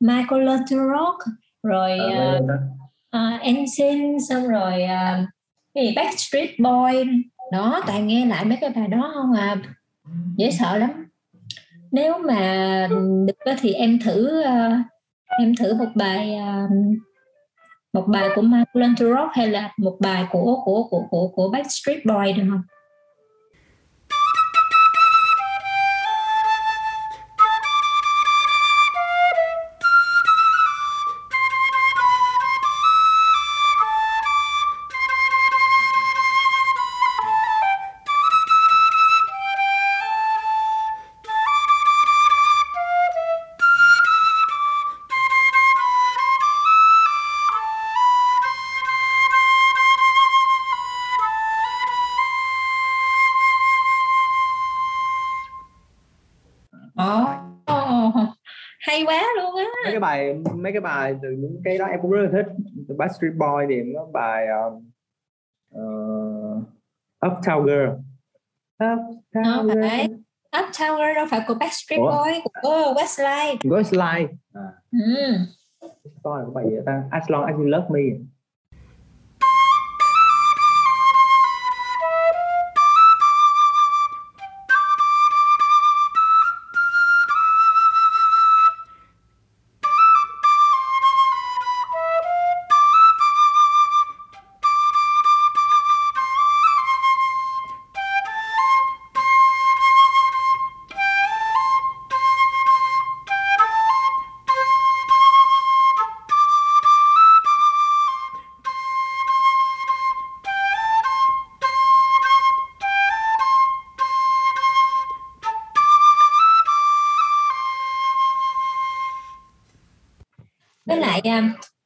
Michael 0.00 0.48
Rock 0.70 1.18
rồi 1.62 1.98
uh, 1.98 2.44
uh, 3.16 3.40
NSYNC 3.42 4.16
xong 4.28 4.48
rồi 4.48 4.82
uh, 4.82 5.28
cái 5.74 5.86
gì 5.86 5.92
Backstreet 5.96 6.50
Boy 6.58 7.04
đó 7.54 7.80
toàn 7.86 8.06
nghe 8.06 8.26
lại 8.26 8.44
mấy 8.44 8.58
cái 8.60 8.70
bài 8.70 8.88
đó 8.88 9.10
không 9.14 9.32
à. 9.32 9.56
Dễ 10.36 10.50
sợ 10.50 10.78
lắm. 10.78 10.90
Nếu 11.92 12.18
mà 12.18 12.88
được 13.26 13.54
thì 13.60 13.72
em 13.72 13.98
thử 14.04 14.40
uh, 14.40 14.72
em 15.40 15.56
thử 15.56 15.74
một 15.74 15.88
bài 15.94 16.38
uh, 16.38 16.70
một 17.92 18.04
bài 18.08 18.28
của 18.34 18.42
Michael 18.42 18.94
Rock 18.98 19.32
hay 19.32 19.48
là 19.48 19.72
một 19.76 19.96
bài 20.00 20.26
của 20.30 20.62
của 20.64 20.88
của 20.90 21.06
của 21.10 21.28
của 21.28 21.50
Backstreet 21.50 22.04
Boy 22.06 22.32
được 22.32 22.42
không? 22.50 22.62
Cái 60.74 60.80
bài 60.80 61.16
từ 61.22 61.30
những 61.30 61.60
cái 61.64 61.78
đó 61.78 61.86
em 61.86 62.00
cũng 62.02 62.10
rất 62.10 62.22
là 62.22 62.28
thích 62.32 62.46
từ 62.88 62.94
Backstreet 62.94 63.34
Boy 63.34 63.66
thì 63.68 63.92
có 63.94 64.06
bài 64.12 64.46
um, 64.48 64.90
uh, 65.74 66.62
Uptown 67.20 67.64
Girl 67.64 67.90
Uptown 68.82 69.66
Girl. 69.66 70.14
Uptown 70.52 70.96
Girl 70.96 71.16
đâu 71.16 71.26
phải 71.30 71.40
của 71.46 71.54
Backstreet 71.54 72.00
Ủa? 72.00 72.10
Boy 72.10 72.32
của 72.62 72.94
Westlife 72.96 73.56
Westlife 73.58 74.28
à. 74.54 74.72
ừ. 74.92 75.88
có 76.22 76.50
bài 76.54 76.64
gì 76.70 76.76
ta 76.86 77.04
As 77.10 77.22
Long 77.28 77.44
As 77.44 77.54
You 77.54 77.64
Love 77.64 77.86
Me 77.90 78.16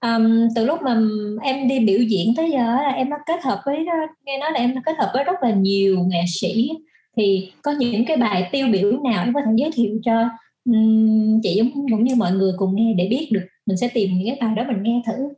um, 0.00 0.48
từ 0.56 0.64
lúc 0.64 0.82
mà 0.82 1.00
em 1.42 1.68
đi 1.68 1.80
biểu 1.80 1.98
diễn 1.98 2.34
tới 2.36 2.50
giờ 2.50 2.58
là 2.58 2.90
em 2.90 3.10
đã 3.10 3.18
kết 3.26 3.42
hợp 3.44 3.60
với 3.66 3.84
nghe 4.24 4.38
nói 4.38 4.52
là 4.52 4.60
em 4.60 4.74
đã 4.74 4.80
kết 4.86 4.96
hợp 4.98 5.10
với 5.14 5.24
rất 5.24 5.42
là 5.42 5.50
nhiều 5.50 5.98
nghệ 6.06 6.20
sĩ. 6.28 6.70
Thì 7.16 7.52
có 7.62 7.74
những 7.78 8.04
cái 8.06 8.16
bài 8.16 8.48
tiêu 8.52 8.66
biểu 8.72 8.92
nào 9.04 9.24
em 9.24 9.34
có 9.34 9.40
thể 9.46 9.52
giới 9.56 9.70
thiệu 9.74 9.98
cho 10.04 10.28
um, 10.64 11.40
chị 11.42 11.54
giống 11.54 11.70
cũng 11.90 12.04
như 12.04 12.14
mọi 12.14 12.32
người 12.32 12.52
cùng 12.56 12.76
nghe 12.76 12.94
để 12.98 13.08
biết 13.10 13.28
được 13.32 13.46
mình 13.66 13.76
sẽ 13.76 13.90
tìm 13.94 14.10
những 14.12 14.28
cái 14.28 14.38
bài 14.40 14.56
đó 14.56 14.64
mình 14.72 14.82
nghe 14.82 15.02
thử. 15.06 15.28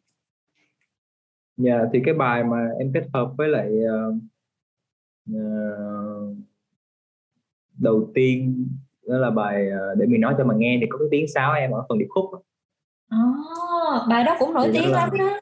Dạ 1.57 1.76
yeah, 1.76 1.88
thì 1.92 2.00
cái 2.04 2.14
bài 2.14 2.45
mà 2.45 2.69
em 2.78 2.90
kết 2.95 3.04
hợp 3.14 3.33
với 3.38 3.49
lại 3.49 3.69
uh, 3.69 4.14
uh, 5.37 6.37
đầu 7.78 8.11
tiên 8.14 8.66
đó 9.09 9.19
là 9.19 9.30
bài 9.30 9.66
uh, 9.66 9.99
để 9.99 10.07
mình 10.07 10.21
nói 10.21 10.35
cho 10.38 10.45
mà 10.45 10.54
nghe 10.59 10.78
thì 10.80 10.87
có 10.90 10.99
cái 10.99 11.09
tiếng 11.11 11.28
sáo 11.35 11.52
em 11.52 11.71
ở 11.71 11.85
phần 11.88 11.99
điệp 11.99 12.07
khúc 12.09 12.25
đó 13.11 13.35
oh, 13.97 14.09
bài 14.09 14.25
đó 14.25 14.37
cũng 14.38 14.55
nổi 14.55 14.71
tiếng 14.73 14.93
lắm 14.93 15.11
đó 15.19 15.40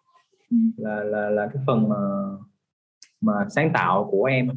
ừ. 0.51 0.57
là 0.77 1.05
là 1.05 1.31
là 1.31 1.49
cái 1.55 1.63
phần 1.67 1.89
mà 1.89 1.97
mà 3.21 3.33
sáng 3.51 3.71
tạo 3.75 4.09
của 4.11 4.25
em 4.25 4.49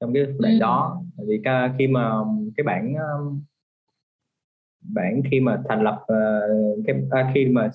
trong 0.00 0.14
cái 0.14 0.22
đoạn 0.38 0.54
ừ. 0.54 0.58
đó 0.60 1.02
vì 1.28 1.42
khi 1.78 1.88
mà 1.88 2.12
cái 2.56 2.64
bản 2.64 2.94
bản 4.82 5.22
khi 5.30 5.40
mà 5.40 5.62
thành 5.68 5.82
lập 5.82 6.02
uh, 6.02 6.84
cái 6.86 6.96
uh, 6.96 7.34
khi 7.34 7.46
mà 7.46 7.70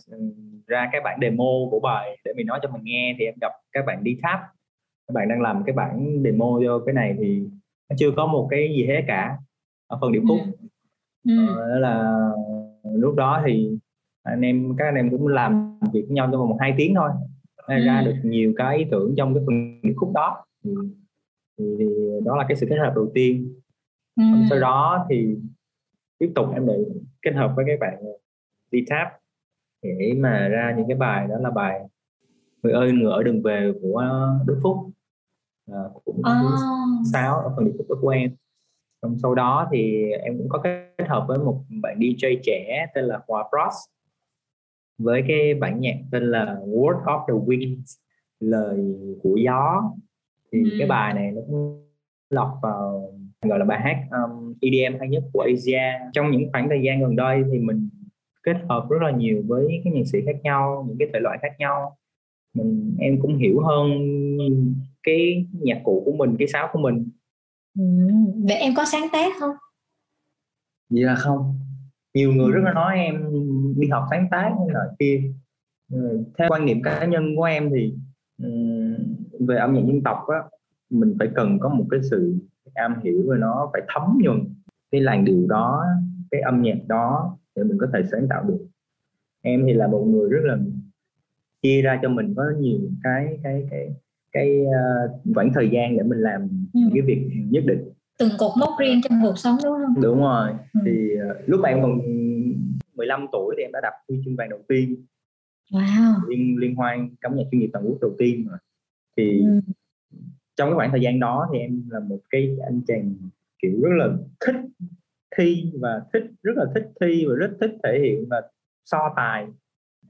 ra 0.68 0.89
cái 0.92 1.01
bản 1.01 1.20
demo 1.22 1.46
của 1.72 1.80
bài 1.80 2.18
để 2.25 2.34
mình 2.36 2.48
nói 2.48 2.60
cho 2.63 2.70
mình 2.70 2.82
nghe 2.84 3.16
thì 3.20 3.25
em 3.25 3.34
gặp 3.42 3.51
các 3.72 3.86
bạn 3.86 4.04
đi 4.04 4.18
tháp 4.24 4.39
các 5.08 5.13
bạn 5.13 5.30
đang 5.30 5.42
làm 5.42 5.63
cái 5.66 5.74
bản 5.74 6.22
demo 6.24 6.60
cho 6.66 6.82
cái 6.86 6.94
này 6.94 7.16
thì 7.20 7.44
nó 7.89 7.96
chưa 8.00 8.12
có 8.16 8.25
một 8.25 8.48
cái 8.51 8.70
gì 8.77 8.88
hết 8.88 9.01
cả 9.08 9.38
ở 9.88 9.98
phần 10.01 10.12
điệp 10.12 10.22
khúc 10.27 10.39
ừ. 11.24 11.48
Ừ. 11.48 11.51
Uh, 11.51 11.82
là 11.82 12.13
lúc 12.84 13.16
đó 13.16 13.44
thì 13.46 13.76
anh 14.27 14.41
em 14.41 14.75
các 14.77 14.86
anh 14.86 14.96
em 14.96 15.10
cũng 15.10 15.27
làm 15.27 15.79
việc 15.93 16.05
với 16.07 16.15
nhau 16.15 16.29
trong 16.31 16.41
vòng 16.41 16.57
hai 16.60 16.74
tiếng 16.77 16.96
thôi. 16.96 17.10
Ừ. 17.67 17.74
ra 17.86 18.01
được 18.05 18.15
nhiều 18.24 18.53
cái 18.57 18.77
ý 18.77 18.86
tưởng 18.91 19.13
trong 19.17 19.34
cái 19.34 19.43
phần 19.46 19.81
khúc 19.96 20.12
đó. 20.13 20.46
Thì, 20.63 20.72
thì, 21.57 21.65
thì 21.79 21.86
đó 22.25 22.36
là 22.38 22.46
cái 22.48 22.57
sự 22.57 22.67
kết 22.69 22.77
hợp 22.77 22.93
đầu 22.96 23.12
tiên. 23.13 23.53
Ừ. 24.15 24.24
sau 24.50 24.60
đó 24.60 25.05
thì 25.10 25.36
tiếp 26.19 26.31
tục 26.36 26.46
em 26.53 26.67
lại 26.67 26.77
kết 27.22 27.31
hợp 27.31 27.53
với 27.55 27.65
các 27.67 27.79
bạn 27.79 28.03
đi 28.72 28.86
tháp 28.89 29.07
để 29.84 30.13
mà 30.17 30.48
ra 30.48 30.74
những 30.77 30.88
cái 30.88 30.98
bài 30.98 31.27
đó 31.27 31.36
là 31.38 31.50
bài 31.50 31.81
người 32.63 32.74
ơi 32.74 32.91
người 32.91 33.12
ở 33.12 33.24
đường 33.24 33.41
về 33.41 33.72
của 33.81 34.03
Đức 34.46 34.60
Phúc. 34.63 34.77
À, 35.72 35.79
cũng 36.05 36.19
oh. 36.19 37.05
sáu 37.13 37.36
ở 37.36 37.53
phần 37.55 37.65
điệp 37.65 37.72
khúc 37.77 37.98
của 38.01 38.10
em 38.10 38.31
xong 39.01 39.17
sau 39.22 39.36
đó 39.36 39.67
thì 39.72 40.12
em 40.12 40.38
cũng 40.38 40.50
có 40.50 40.60
kết 40.63 41.07
hợp 41.07 41.25
với 41.27 41.38
một 41.38 41.63
bạn 41.81 42.00
DJ 42.00 42.39
trẻ 42.43 42.86
tên 42.96 43.05
là 43.05 43.19
Hòa 43.27 43.50
Frost 43.51 43.97
với 44.98 45.24
cái 45.27 45.54
bản 45.54 45.80
nhạc 45.80 45.96
tên 46.12 46.24
là 46.24 46.58
Word 46.66 47.04
of 47.04 47.25
the 47.27 47.46
Winds 47.46 47.98
lời 48.39 48.96
của 49.24 49.36
gió. 49.36 49.84
Thì 50.51 50.63
ừ. 50.63 50.75
cái 50.80 50.88
bài 50.88 51.13
này 51.13 51.32
nó 51.32 51.42
cũng 51.48 51.88
lọt 52.30 52.48
vào 52.62 53.13
gọi 53.42 53.60
là 53.60 53.66
bài 53.66 53.80
hát 53.82 53.98
um, 54.12 54.54
EDM 54.62 55.00
hay 55.00 55.10
nhất 55.10 55.24
của 55.34 55.42
Asia. 55.42 56.10
Trong 56.13 56.32
những 56.32 56.51
khoảng 56.51 56.70
thời 56.70 56.82
gian 56.84 57.01
gần 57.01 57.16
đây 57.16 57.44
thì 57.51 57.60
mình 57.60 57.89
kết 58.44 58.58
hợp 58.70 58.88
rất 58.89 59.01
là 59.01 59.12
nhiều 59.12 59.44
với 59.48 59.82
các 59.84 59.94
nhạc 59.94 60.04
sĩ 60.06 60.20
khác 60.25 60.36
nhau 60.44 60.86
những 60.88 60.98
cái 60.98 61.08
thể 61.13 61.20
loại 61.20 61.38
khác 61.42 61.56
nhau. 61.60 61.98
Mình 62.54 62.96
em 63.00 63.22
cũng 63.22 63.38
hiểu 63.38 63.62
hơn 63.62 63.92
cái 65.04 65.46
nhạc 65.51 65.82
cụ 65.84 66.01
của 66.06 66.12
mình 66.12 66.36
cái 66.39 66.48
sáo 66.48 66.70
của 66.74 66.80
mình. 66.80 67.10
Ừ. 67.80 67.84
vậy 68.48 68.58
em 68.58 68.75
có 68.75 68.86
sáng 68.86 69.08
tác 69.12 69.34
không? 69.39 69.51
Là 70.89 71.16
không 71.16 71.66
nhiều 72.17 72.31
người 72.33 72.51
rất 72.51 72.62
là 72.63 72.74
nói 72.74 72.95
em 72.95 73.15
đi 73.77 73.88
học 73.88 74.03
sáng 74.09 74.27
tác 74.31 74.50
hay 74.59 74.67
là 74.74 74.86
kia. 75.00 75.21
Ừ, 75.91 76.24
theo 76.38 76.50
quan 76.50 76.65
niệm 76.65 76.81
cá 76.83 77.05
nhân 77.05 77.36
của 77.36 77.43
em 77.43 77.69
thì 77.69 77.93
về 79.39 79.57
âm 79.57 79.74
nhạc 79.74 79.81
dân 79.88 80.03
tộc 80.03 80.17
á 80.27 80.38
mình 80.89 81.15
phải 81.19 81.29
cần 81.36 81.59
có 81.59 81.69
một 81.69 81.86
cái 81.89 82.00
sự 82.09 82.36
am 82.74 82.95
hiểu 83.03 83.24
về 83.29 83.38
nó 83.39 83.69
phải 83.74 83.81
thấm 83.88 84.17
nhuần 84.21 84.39
cái 84.91 85.01
làn 85.01 85.25
điệu 85.25 85.45
đó 85.47 85.86
cái 86.31 86.41
âm 86.41 86.62
nhạc 86.62 86.77
đó 86.88 87.38
để 87.55 87.63
mình 87.63 87.77
có 87.77 87.88
thể 87.93 88.03
sáng 88.12 88.27
tạo 88.29 88.43
được. 88.43 88.67
Em 89.41 89.63
thì 89.65 89.74
là 89.74 89.88
một 89.88 90.03
người 90.07 90.29
rất 90.29 90.41
là 90.43 90.57
chia 91.62 91.81
ra 91.81 92.00
cho 92.01 92.09
mình 92.09 92.33
có 92.36 92.43
nhiều 92.59 92.79
cái 93.03 93.39
cái 93.43 93.67
cái 93.71 93.89
cái 94.31 94.62
uh, 94.62 95.36
khoảng 95.36 95.53
thời 95.53 95.69
gian 95.69 95.97
để 95.97 96.03
mình 96.03 96.19
làm 96.19 96.41
ừ. 96.74 96.79
cái 96.93 97.01
việc 97.01 97.29
nhất 97.50 97.63
định 97.67 97.89
từng 98.17 98.29
cột 98.39 98.51
mốc 98.57 98.69
riêng 98.79 99.01
trong 99.03 99.19
cuộc 99.24 99.38
sống 99.38 99.57
đúng 99.63 99.74
không? 99.74 100.01
Đúng 100.01 100.19
rồi. 100.19 100.50
Ừ. 100.74 100.79
thì 100.86 101.13
uh, 101.15 101.50
lúc 101.50 101.59
mà 101.59 101.69
em 101.69 101.81
còn 101.81 102.00
15 102.95 103.27
tuổi 103.31 103.55
thì 103.57 103.63
em 103.63 103.71
đã 103.71 103.79
đặt 103.83 103.93
huy 104.07 104.21
chương 104.25 104.36
vàng 104.36 104.50
đầu 104.50 104.59
tiên. 104.67 105.05
Wow. 105.71 106.29
liên 106.29 106.57
liên 106.59 106.75
hoan 106.75 107.09
cắm 107.21 107.36
nhạc 107.36 107.43
chuyên 107.51 107.62
nghiệp 107.62 107.69
toàn 107.74 107.86
quốc 107.86 107.97
đầu 108.01 108.15
tiên 108.17 108.47
rồi. 108.50 108.57
Thì 109.17 109.39
ừ. 109.39 109.62
trong 110.55 110.69
cái 110.69 110.75
khoảng 110.75 110.91
thời 110.91 111.01
gian 111.01 111.19
đó 111.19 111.50
thì 111.53 111.59
em 111.59 111.83
là 111.89 112.00
một 112.00 112.19
cái 112.29 112.57
anh 112.65 112.81
chàng 112.88 113.15
kiểu 113.62 113.81
rất 113.83 113.89
là 113.97 114.17
thích 114.45 114.55
thi 115.38 115.71
và 115.81 116.01
thích 116.13 116.24
rất 116.43 116.53
là 116.55 116.65
thích 116.75 116.89
thi 117.01 117.25
và 117.29 117.36
rất 117.36 117.51
thích 117.62 117.71
thể 117.83 118.00
hiện 118.00 118.25
và 118.29 118.41
so 118.86 119.13
tài. 119.15 119.47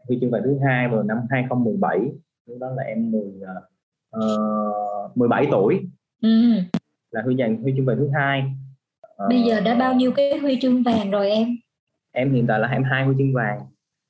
Huy 0.08 0.18
chương 0.22 0.32
vàng 0.32 0.42
thứ 0.46 0.58
hai 0.66 0.88
vào 0.88 1.04
năm 1.04 1.18
2017 1.30 2.00
lúc 2.46 2.58
đó 2.60 2.70
là 2.70 2.84
em 2.84 3.12
10 3.12 3.22
uh, 4.18 5.18
17 5.18 5.48
tuổi. 5.52 5.88
Ừ 6.22 6.30
là 7.18 7.24
huy 7.24 7.36
giành 7.40 7.62
huy 7.62 7.74
chương 7.76 7.86
vàng 7.86 7.98
thứ 7.98 8.10
hai. 8.14 8.44
Bây 9.30 9.42
giờ 9.42 9.60
đã 9.60 9.76
bao 9.76 9.94
nhiêu 9.94 10.12
cái 10.12 10.38
huy 10.38 10.58
chương 10.62 10.84
vàng 10.84 11.12
rồi 11.12 11.30
em? 11.30 11.58
Em 12.12 12.34
hiện 12.34 12.46
tại 12.48 12.60
là 12.60 12.68
em 12.68 12.84
hai 12.84 13.06
huy 13.06 13.16
chương 13.18 13.34
vàng. 13.34 13.60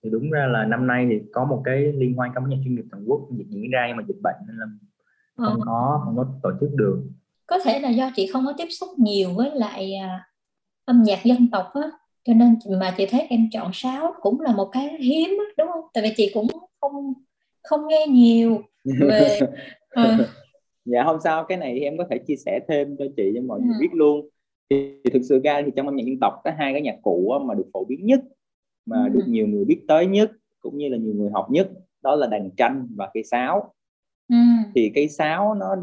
Thì 0.03 0.09
đúng 0.09 0.31
ra 0.31 0.45
là 0.45 0.65
năm 0.65 0.87
nay 0.87 1.07
thì 1.09 1.19
có 1.33 1.45
một 1.45 1.61
cái 1.65 1.77
liên 1.77 2.13
hoan 2.13 2.31
ca 2.35 2.41
nhạc 2.47 2.57
chuyên 2.63 2.75
nghiệp 2.75 2.85
toàn 2.91 3.03
quốc 3.07 3.21
diễn 3.49 3.71
ra 3.71 3.85
nhưng 3.87 3.97
mà 3.97 4.03
dịch 4.07 4.21
bệnh 4.23 4.35
nên 4.47 4.57
là 4.57 4.65
không 5.37 5.59
ờ. 5.59 5.65
có 5.65 6.01
không 6.05 6.17
có 6.17 6.25
tổ 6.43 6.49
chức 6.59 6.69
được. 6.73 7.03
Có 7.47 7.59
thể 7.63 7.79
là 7.79 7.89
do 7.89 8.11
chị 8.15 8.27
không 8.33 8.45
có 8.45 8.53
tiếp 8.57 8.67
xúc 8.69 8.89
nhiều 8.97 9.33
với 9.33 9.51
lại 9.53 9.95
à, 9.95 10.27
âm 10.85 11.03
nhạc 11.03 11.23
dân 11.23 11.47
tộc 11.51 11.71
á 11.73 11.89
cho 12.25 12.33
nên 12.33 12.55
mà 12.79 12.93
chị 12.97 13.05
thấy 13.05 13.21
em 13.29 13.49
chọn 13.51 13.71
sáo 13.73 14.13
cũng 14.21 14.41
là 14.41 14.51
một 14.51 14.69
cái 14.71 14.97
hiếm 14.99 15.29
á, 15.29 15.45
đúng 15.57 15.67
không? 15.73 15.83
Tại 15.93 16.03
vì 16.03 16.13
chị 16.17 16.31
cũng 16.33 16.47
không 16.81 17.13
không 17.63 17.87
nghe 17.87 18.05
nhiều 18.07 18.61
về 18.99 19.39
à, 19.89 20.17
dạ 20.87 21.03
không 21.03 21.17
sao 21.23 21.45
cái 21.47 21.57
này 21.57 21.73
thì 21.75 21.81
em 21.81 21.97
có 21.97 22.05
thể 22.09 22.17
chia 22.17 22.35
sẻ 22.35 22.59
thêm 22.67 22.95
cho 22.99 23.05
chị 23.17 23.31
cho 23.35 23.41
mọi 23.41 23.59
người 23.61 23.73
ừ. 23.73 23.79
biết 23.81 23.93
luôn 23.93 24.29
thì, 24.69 24.99
thực 25.13 25.21
sự 25.29 25.39
ra 25.43 25.61
thì 25.65 25.71
trong 25.75 25.85
âm 25.85 25.95
nhạc 25.95 26.03
dân 26.05 26.19
tộc 26.21 26.33
có 26.43 26.51
hai 26.57 26.73
cái 26.73 26.81
nhạc 26.81 26.95
cụ 27.01 27.33
mà 27.45 27.53
được 27.53 27.67
phổ 27.73 27.85
biến 27.85 28.05
nhất 28.05 28.21
mà 28.85 29.03
ừ. 29.03 29.09
được 29.09 29.23
nhiều 29.27 29.47
người 29.47 29.65
biết 29.65 29.81
tới 29.87 30.07
nhất 30.07 30.31
cũng 30.59 30.77
như 30.77 30.89
là 30.89 30.97
nhiều 30.97 31.13
người 31.13 31.29
học 31.33 31.47
nhất 31.51 31.71
đó 32.01 32.15
là 32.15 32.27
đàn 32.27 32.49
tranh 32.57 32.87
và 32.95 33.09
cây 33.13 33.23
sáo 33.23 33.73
ừ. 34.29 34.35
thì 34.75 34.91
cây 34.95 35.07
sáo 35.07 35.55
nó 35.55 35.75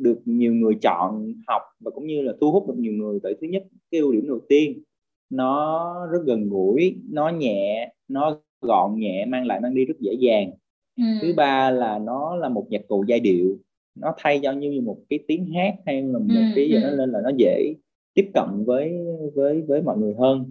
được 0.00 0.20
nhiều 0.24 0.54
người 0.54 0.74
chọn 0.82 1.34
học 1.46 1.62
và 1.80 1.90
cũng 1.90 2.06
như 2.06 2.22
là 2.22 2.32
thu 2.40 2.52
hút 2.52 2.68
được 2.68 2.78
nhiều 2.78 2.92
người 2.92 3.18
tại 3.22 3.34
thứ 3.40 3.46
nhất 3.46 3.64
cái 3.90 4.00
ưu 4.00 4.12
điểm 4.12 4.28
đầu 4.28 4.40
tiên 4.48 4.82
nó 5.30 6.06
rất 6.12 6.18
gần 6.26 6.48
gũi 6.48 6.96
nó 7.10 7.28
nhẹ 7.28 7.92
nó 8.08 8.40
gọn 8.60 8.98
nhẹ 8.98 9.24
mang 9.24 9.46
lại 9.46 9.60
mang 9.60 9.74
đi 9.74 9.84
rất 9.84 9.96
dễ 10.00 10.12
dàng 10.12 10.50
ừ. 10.96 11.04
thứ 11.22 11.34
ba 11.36 11.70
là 11.70 11.98
nó 11.98 12.36
là 12.36 12.48
một 12.48 12.66
nhạc 12.70 12.82
cụ 12.88 13.04
giai 13.08 13.20
điệu 13.20 13.58
nó 14.00 14.14
thay 14.18 14.40
cho 14.42 14.52
như 14.52 14.80
một 14.80 14.98
cái 15.08 15.18
tiếng 15.28 15.46
hát 15.54 15.74
hay 15.86 16.02
là 16.02 16.18
một 16.18 16.24
ừ, 16.28 16.40
cái 16.54 16.68
gì 16.68 16.74
đó 16.82 16.90
nên 16.98 17.10
là 17.10 17.20
nó 17.24 17.30
dễ 17.36 17.74
tiếp 18.14 18.30
cận 18.34 18.64
với 18.66 18.92
với 19.34 19.62
với 19.62 19.82
mọi 19.82 19.98
người 19.98 20.14
hơn. 20.18 20.50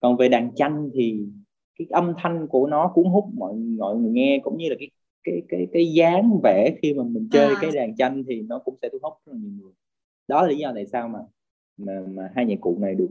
Còn 0.00 0.16
về 0.16 0.28
đàn 0.28 0.54
tranh 0.54 0.90
thì 0.94 1.26
cái 1.78 1.86
âm 1.90 2.12
thanh 2.18 2.46
của 2.46 2.66
nó 2.66 2.92
cuốn 2.94 3.04
hút 3.04 3.24
mọi 3.34 3.54
mọi 3.54 3.96
người 3.96 4.10
nghe 4.10 4.40
cũng 4.42 4.58
như 4.58 4.68
là 4.68 4.74
cái 4.78 4.90
cái 5.24 5.42
cái 5.48 5.66
cái 5.72 5.92
dáng 5.92 6.40
vẽ 6.42 6.74
khi 6.82 6.94
mà 6.94 7.02
mình 7.04 7.28
chơi 7.32 7.48
à. 7.48 7.58
cái 7.60 7.70
đàn 7.74 7.96
tranh 7.96 8.24
thì 8.28 8.42
nó 8.42 8.58
cũng 8.58 8.76
sẽ 8.82 8.88
thu 8.92 8.98
hút 9.02 9.12
rất 9.26 9.32
là 9.32 9.38
nhiều 9.42 9.52
người. 9.60 9.72
Đó 10.28 10.42
là 10.42 10.48
lý 10.48 10.58
do 10.58 10.72
tại 10.74 10.86
sao 10.86 11.08
mà 11.08 11.18
mà, 11.76 12.02
mà 12.08 12.30
hai 12.34 12.46
nhạc 12.46 12.60
cụ 12.60 12.78
này 12.80 12.94
được 12.94 13.10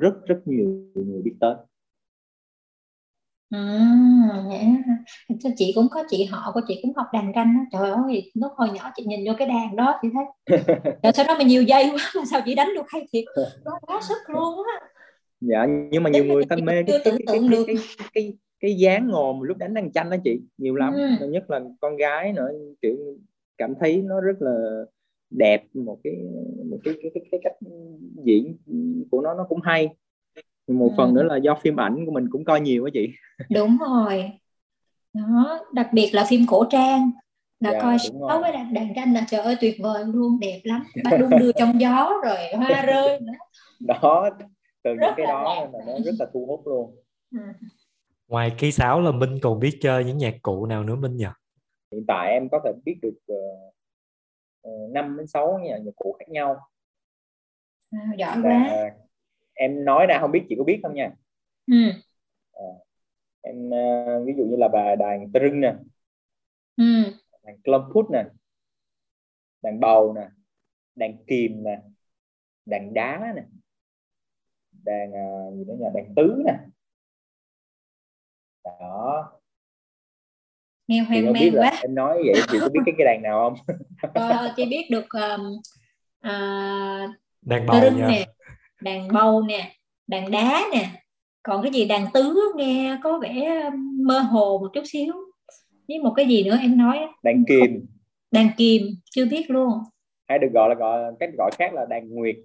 rất 0.00 0.26
rất 0.26 0.40
nhiều 0.44 0.90
người 0.94 1.22
biết 1.22 1.34
tới 1.40 1.54
À, 3.50 3.58
cho 5.40 5.50
chị 5.56 5.72
cũng 5.74 5.86
có 5.90 6.02
chị 6.08 6.24
họ 6.24 6.50
của 6.54 6.60
chị 6.68 6.78
cũng 6.82 6.92
học 6.96 7.06
đàn 7.12 7.32
tranh 7.34 7.54
đó. 7.54 7.78
trời 7.78 7.90
ơi 7.90 8.32
lúc 8.34 8.52
hồi 8.56 8.68
nhỏ 8.74 8.90
chị 8.96 9.04
nhìn 9.06 9.20
vô 9.26 9.32
cái 9.38 9.48
đàn 9.48 9.76
đó 9.76 9.98
chị 10.02 10.08
thấy 10.14 10.56
trời 11.02 11.12
sao 11.12 11.24
nó 11.28 11.38
mà 11.38 11.44
nhiều 11.44 11.62
dây 11.62 11.90
quá 11.90 12.10
mà 12.16 12.22
sao 12.30 12.40
chị 12.44 12.54
đánh 12.54 12.68
được 12.74 12.86
hay 12.88 13.06
thiệt? 13.12 13.24
Nó 13.64 13.78
quá 13.82 14.00
sức 14.08 14.18
luôn 14.34 14.66
á. 14.80 14.86
Dạ 15.40 15.66
nhưng 15.90 16.02
mà 16.02 16.10
nhiều 16.10 16.24
người 16.24 16.44
ta 16.48 16.56
mê 16.56 16.82
cái 16.86 17.00
cái, 17.04 17.14
cái, 17.26 17.38
cái, 17.40 17.64
cái, 17.66 17.76
cái, 18.14 18.32
cái 18.60 18.74
dáng 18.74 19.08
ngồm 19.08 19.40
lúc 19.40 19.56
đánh 19.56 19.74
đàn 19.74 19.92
tranh 19.92 20.10
đó 20.10 20.16
chị 20.24 20.40
nhiều 20.58 20.74
lắm. 20.74 20.94
Ừ. 21.20 21.26
nhất 21.28 21.50
là 21.50 21.60
con 21.80 21.96
gái 21.96 22.32
nữa 22.32 22.48
kiểu 22.82 22.96
cảm 23.58 23.74
thấy 23.80 24.02
nó 24.02 24.20
rất 24.20 24.36
là 24.40 24.84
đẹp 25.30 25.64
một 25.74 25.98
cái 26.04 26.14
một 26.70 26.78
cái 26.84 26.94
cái, 27.02 27.10
cái, 27.14 27.24
cái 27.30 27.40
cách 27.44 27.56
diễn 28.24 28.56
của 29.10 29.20
nó 29.20 29.34
nó 29.34 29.46
cũng 29.48 29.60
hay 29.60 29.88
một 30.74 30.88
ừ. 30.88 30.94
phần 30.96 31.14
nữa 31.14 31.22
là 31.22 31.36
do 31.36 31.54
phim 31.54 31.80
ảnh 31.80 32.06
của 32.06 32.12
mình 32.12 32.26
cũng 32.30 32.44
coi 32.44 32.60
nhiều 32.60 32.84
á 32.84 32.90
chị. 32.94 33.08
Đúng 33.50 33.78
rồi. 33.78 34.30
Đó 35.12 35.60
đặc 35.72 35.88
biệt 35.92 36.10
là 36.12 36.26
phim 36.28 36.46
cổ 36.48 36.64
trang 36.70 37.10
là 37.60 37.72
dạ, 37.72 37.80
coi 37.82 37.98
sáu 37.98 38.40
với 38.40 38.52
đàn, 38.52 38.74
đàn 38.74 38.94
tranh 38.96 39.14
là 39.14 39.24
trời 39.28 39.40
ơi 39.40 39.56
tuyệt 39.60 39.76
vời 39.82 40.04
luôn 40.06 40.40
đẹp 40.40 40.60
lắm. 40.64 40.84
Ba 41.04 41.16
đung 41.16 41.30
đưa 41.38 41.52
trong 41.52 41.80
gió 41.80 42.12
rồi 42.24 42.38
hoa 42.56 42.82
rơi 42.82 43.20
nữa. 43.20 43.32
Đó 43.80 44.30
từ 44.84 44.94
rất 44.94 45.06
những 45.06 45.14
cái 45.16 45.26
đó 45.26 45.66
mà 45.72 45.78
nó 45.86 45.92
rất 46.04 46.14
là 46.18 46.26
thu 46.32 46.46
hút 46.46 46.66
luôn. 46.66 46.96
Ừ. 47.30 47.38
ngoài 48.28 48.52
cây 48.58 48.72
sáo 48.72 49.00
là 49.00 49.10
minh 49.10 49.38
còn 49.42 49.60
biết 49.60 49.78
chơi 49.80 50.04
những 50.04 50.18
nhạc 50.18 50.34
cụ 50.42 50.66
nào 50.66 50.84
nữa 50.84 50.96
minh 50.96 51.16
nhỉ 51.16 51.26
hiện 51.92 52.04
tại 52.08 52.32
em 52.32 52.48
có 52.48 52.60
thể 52.64 52.72
biết 52.84 52.98
được 53.02 53.18
uh, 53.32 54.92
5 54.92 55.16
đến 55.16 55.26
6 55.26 55.58
nhạc, 55.62 55.78
nhạc 55.78 55.96
cụ 55.96 56.16
khác 56.18 56.28
nhau. 56.28 56.56
À, 57.90 58.12
giỏi 58.18 58.36
quá 58.42 58.68
em 59.56 59.84
nói 59.84 60.06
ra 60.06 60.18
không 60.20 60.32
biết 60.32 60.46
chị 60.48 60.54
có 60.58 60.64
biết 60.64 60.80
không 60.82 60.94
nha. 60.94 61.10
Ừ. 61.66 61.76
à, 62.52 62.66
em 63.42 63.68
uh, 63.68 64.26
ví 64.26 64.32
dụ 64.36 64.44
như 64.44 64.56
là 64.56 64.68
bà 64.68 64.94
đàn 64.94 65.32
trưng 65.32 65.60
nè. 65.60 65.74
Ừ. 66.76 66.84
đàn 67.42 67.60
clumput 67.64 68.10
nè. 68.12 68.24
Đàn 69.62 69.80
bầu 69.80 70.14
nè. 70.14 70.28
Đàn 70.94 71.24
kìm 71.26 71.64
nè. 71.64 71.80
Đàn 72.66 72.94
đá 72.94 73.32
nè. 73.36 73.42
Đàn 74.84 75.10
uh, 75.10 75.54
gì 75.54 75.64
nữa 75.64 75.74
nhỉ? 75.78 75.86
Đàn 75.94 76.14
tứ 76.16 76.42
nè. 76.46 76.52
Đó. 78.64 79.32
Nghe 80.88 81.00
hoang 81.00 81.32
mang 81.32 81.52
quá. 81.56 81.78
em 81.82 81.94
nói 81.94 82.22
vậy 82.26 82.42
chị 82.52 82.58
có 82.60 82.68
biết 82.68 82.80
cái 82.86 82.94
cái 82.98 83.04
đàn 83.04 83.22
nào 83.22 83.50
không? 83.50 83.76
Ờ, 84.14 84.52
chị 84.56 84.64
biết 84.66 84.88
được 84.90 85.06
um, 85.10 85.52
uh, 86.26 87.10
đàn 87.42 87.66
bầu 87.66 87.80
nha. 87.92 88.08
nè 88.08 88.26
đàn 88.82 89.08
bầu 89.12 89.42
nè 89.42 89.72
đàn 90.06 90.30
đá 90.30 90.64
nè. 90.72 91.02
Còn 91.42 91.62
cái 91.62 91.72
gì 91.72 91.84
đàn 91.84 92.06
tứ 92.14 92.52
nghe 92.56 92.98
có 93.02 93.18
vẻ 93.18 93.70
mơ 94.06 94.18
hồ 94.18 94.58
một 94.58 94.70
chút 94.74 94.82
xíu. 94.84 95.12
Với 95.88 95.98
một 95.98 96.12
cái 96.16 96.26
gì 96.26 96.44
nữa 96.44 96.58
em 96.60 96.78
nói 96.78 96.98
đàn 97.22 97.44
kìm. 97.48 97.86
Đàn 98.30 98.48
kìm 98.56 98.82
chưa 99.10 99.26
biết 99.26 99.50
luôn. 99.50 99.72
Hay 100.28 100.38
được 100.38 100.48
gọi 100.54 100.68
là 100.68 100.74
gọi 100.74 101.12
cách 101.20 101.30
gọi 101.38 101.50
khác 101.58 101.74
là 101.74 101.86
đàn 101.90 102.08
nguyệt. 102.10 102.36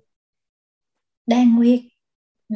Đàn 1.28 1.56
nguyệt. 1.56 1.80
Ừ. 2.50 2.56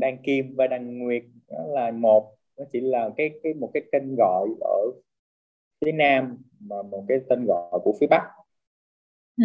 đàn 0.00 0.22
kim 0.22 0.54
và 0.56 0.66
đàn 0.66 0.98
nguyệt 0.98 1.22
đó 1.48 1.58
là 1.68 1.90
một 1.90 2.36
nó 2.58 2.64
chỉ 2.72 2.80
là 2.80 3.10
cái 3.16 3.30
cái 3.42 3.54
một 3.54 3.70
cái 3.74 3.82
tên 3.92 4.14
gọi 4.18 4.48
ở 4.60 4.80
phía 5.84 5.92
nam 5.92 6.38
mà 6.60 6.82
một 6.82 7.04
cái 7.08 7.18
tên 7.28 7.44
gọi 7.46 7.80
của 7.84 7.96
phía 8.00 8.06
bắc. 8.06 8.22
Ừ. 9.36 9.44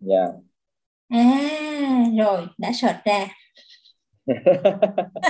dạ. 0.00 0.16
yeah. 0.16 0.34
À 1.08 1.50
rồi 2.18 2.46
đã 2.58 2.70
sợt 2.74 2.96
ra 3.04 3.28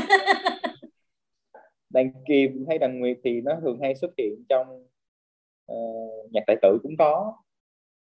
đàn 1.91 2.13
kim 2.29 2.65
hay 2.69 2.79
đàn 2.79 2.99
nguyệt 2.99 3.19
thì 3.25 3.41
nó 3.41 3.53
thường 3.61 3.79
hay 3.83 3.95
xuất 3.95 4.11
hiện 4.19 4.45
trong 4.49 4.87
uh, 5.73 6.33
nhạc 6.33 6.45
tài 6.47 6.57
tử 6.63 6.79
cũng 6.83 6.97
có 6.99 7.35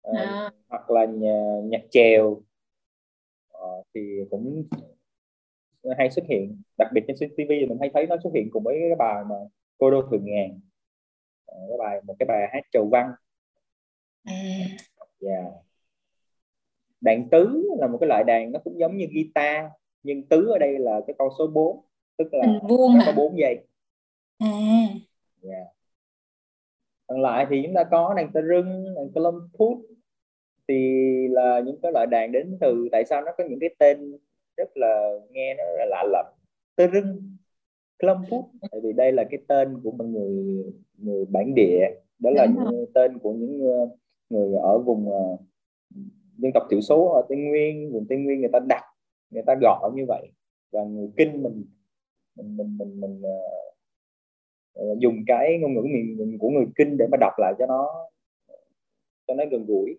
uh, 0.09 0.17
à. 0.17 0.51
hoặc 0.69 0.89
là 0.89 1.05
nhà, 1.05 1.59
nhạc 1.63 1.81
chèo 1.91 2.25
uh, 2.27 3.87
thì 3.95 4.01
cũng 4.29 4.67
hay 5.97 6.11
xuất 6.11 6.25
hiện 6.29 6.61
đặc 6.77 6.87
biệt 6.93 7.03
trên 7.07 7.29
TV 7.29 7.49
thì 7.49 7.65
mình 7.65 7.77
hay 7.79 7.91
thấy 7.93 8.07
nó 8.07 8.15
xuất 8.23 8.31
hiện 8.35 8.49
cùng 8.51 8.63
với 8.63 8.75
cái 8.79 8.95
bài 8.95 9.23
mà 9.29 9.35
cô 9.77 9.91
đô 9.91 10.01
thường 10.11 10.25
ngàn 10.25 10.59
uh, 11.51 11.69
cái 11.69 11.77
bài 11.79 12.01
một 12.03 12.15
cái 12.19 12.25
bài 12.25 12.49
hát 12.53 12.61
trầu 12.71 12.89
văn 12.91 13.11
à. 14.23 14.33
yeah. 15.21 15.62
Đàn 17.03 17.29
tứ 17.29 17.69
là 17.79 17.87
một 17.87 17.97
cái 18.01 18.07
loại 18.07 18.23
đàn 18.23 18.51
nó 18.51 18.59
cũng 18.63 18.79
giống 18.79 18.97
như 18.97 19.05
guitar 19.13 19.65
nhưng 20.03 20.23
tứ 20.23 20.47
ở 20.47 20.57
đây 20.57 20.79
là 20.79 21.01
cái 21.07 21.13
con 21.17 21.29
số 21.39 21.47
4 21.47 21.85
tức 22.17 22.33
là 22.33 22.59
vuông 22.69 22.93
có 23.05 23.11
4 23.15 23.37
giây 23.37 23.59
à 24.37 24.47
yeah. 24.47 24.89
Dạ. 25.41 25.65
còn 27.07 27.21
lại 27.21 27.45
thì 27.49 27.61
chúng 27.65 27.73
ta 27.73 27.83
có 27.83 28.13
đàn 28.17 28.31
tơ 28.31 28.41
rưng 28.41 28.95
đàn 28.95 29.11
tơ 29.15 29.21
lâm 29.21 29.49
phút 29.57 29.77
thì 30.67 30.75
là 31.29 31.59
những 31.59 31.81
cái 31.81 31.91
loại 31.91 32.07
đàn 32.07 32.31
đến 32.31 32.57
từ 32.61 32.89
tại 32.91 33.05
sao 33.05 33.21
nó 33.21 33.31
có 33.37 33.43
những 33.49 33.59
cái 33.59 33.69
tên 33.79 34.17
rất 34.57 34.77
là 34.77 35.09
nghe 35.29 35.53
nó 35.53 35.63
là 35.63 35.85
lạ 35.89 36.03
lẫm 36.11 36.25
tơ 36.75 36.87
rưng 36.93 37.35
Klum 37.99 38.17
Phút 38.29 38.49
tại 38.61 38.81
vì 38.83 38.93
đây 38.93 39.11
là 39.11 39.23
cái 39.31 39.39
tên 39.47 39.79
của 39.83 39.91
một 39.91 40.05
người 40.05 40.63
người 40.97 41.25
bản 41.25 41.55
địa 41.55 41.89
đó 42.19 42.29
là 42.29 42.45
Đúng 42.45 42.55
những 42.55 42.75
rồi. 42.75 42.85
tên 42.93 43.19
của 43.19 43.33
những 43.33 43.67
ờ, 43.67 43.89
người 44.29 44.53
ở 44.53 44.79
vùng 44.79 45.09
uh, 45.09 45.39
dân 46.37 46.51
tộc 46.53 46.63
thiểu 46.69 46.81
số 46.81 47.09
ở 47.09 47.21
Tây 47.29 47.37
Nguyên 47.37 47.91
vùng 47.91 48.05
Tây 48.09 48.17
Nguyên 48.17 48.39
người 48.39 48.49
ta 48.53 48.59
đặt 48.59 48.83
người 49.33 49.43
ta 49.47 49.55
gọi 49.61 49.91
như 49.93 50.05
vậy. 50.07 50.31
Và 50.71 50.83
người 50.83 51.09
kinh 51.17 51.43
mình 51.43 51.65
mình 52.35 52.57
mình 52.57 52.77
mình, 52.77 53.01
mình 53.01 53.21
uh, 53.21 54.99
dùng 54.99 55.15
cái 55.27 55.57
ngôn 55.61 55.73
ngữ 55.73 55.81
miền 55.81 56.37
của 56.39 56.49
người 56.49 56.65
kinh 56.75 56.97
để 56.97 57.07
mà 57.11 57.17
đọc 57.17 57.33
lại 57.37 57.53
cho 57.59 57.65
nó 57.65 57.89
cho 59.27 59.33
nó 59.33 59.43
gần 59.51 59.65
gũi. 59.65 59.97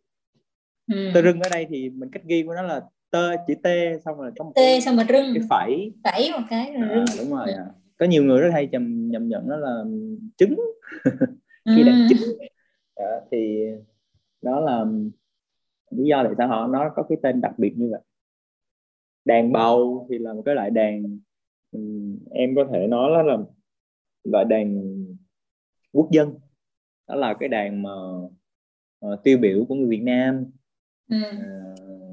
Ừ. 0.93 1.11
tơ 1.15 1.23
rưng 1.23 1.41
ở 1.41 1.49
đây 1.53 1.67
thì 1.71 1.91
mình 1.91 2.11
cách 2.11 2.23
ghi 2.25 2.43
của 2.43 2.55
nó 2.55 2.63
là 2.63 2.83
tơ 3.11 3.37
chữ 3.47 3.55
t 3.55 3.67
xong 4.05 4.19
rồi 4.19 4.31
có 4.39 4.45
một 4.45 4.53
t 4.55 4.57
cái, 4.57 4.81
xong 4.81 4.97
rồi 4.97 5.05
rưng. 5.09 5.35
cái 5.35 5.43
phẩy. 5.51 5.93
Phẩy 6.05 6.31
một 6.33 6.47
cái 6.51 6.73
rồi 6.73 6.89
à, 6.91 7.05
đúng 7.19 7.31
rồi 7.31 7.53
à. 7.53 7.67
có 7.97 8.07
nhiều 8.07 8.25
người 8.25 8.41
rất 8.41 8.51
hay 8.53 8.69
nhầm 8.73 9.09
nhầm 9.11 9.29
nhận 9.29 9.49
nó 9.49 9.57
là 9.57 9.85
trứng. 10.37 10.55
Khi 11.77 11.83
ừ. 11.83 11.87
đàn 11.87 12.09
trứng 12.09 12.39
đó, 12.97 13.21
thì 13.31 13.67
đó 14.43 14.61
là 14.61 14.85
lý 15.97 16.05
do 16.05 16.23
tại 16.25 16.35
sao 16.39 16.49
họ 16.49 16.67
nó 16.67 16.91
có 16.97 17.03
cái 17.09 17.19
tên 17.23 17.41
đặc 17.41 17.55
biệt 17.59 17.75
như 17.77 17.89
vậy. 17.91 18.01
Đàn 19.25 19.53
bầu 19.53 20.07
thì 20.11 20.19
là 20.19 20.33
một 20.33 20.43
cái 20.47 20.55
loại 20.55 20.71
đàn 20.71 21.19
em 22.31 22.55
có 22.57 22.65
thể 22.73 22.87
nói 22.87 23.11
là, 23.11 23.23
là 23.23 23.39
loại 24.25 24.45
đàn 24.45 24.95
quốc 25.93 26.09
dân. 26.11 26.35
Đó 27.09 27.15
là 27.15 27.35
cái 27.41 27.49
đàn 27.49 27.83
mà 27.83 27.93
uh, 29.07 29.23
tiêu 29.23 29.39
biểu 29.39 29.65
của 29.69 29.75
người 29.75 29.89
Việt 29.89 30.03
Nam. 30.03 30.45
Ừ. 31.11 31.17
uh, 31.17 32.05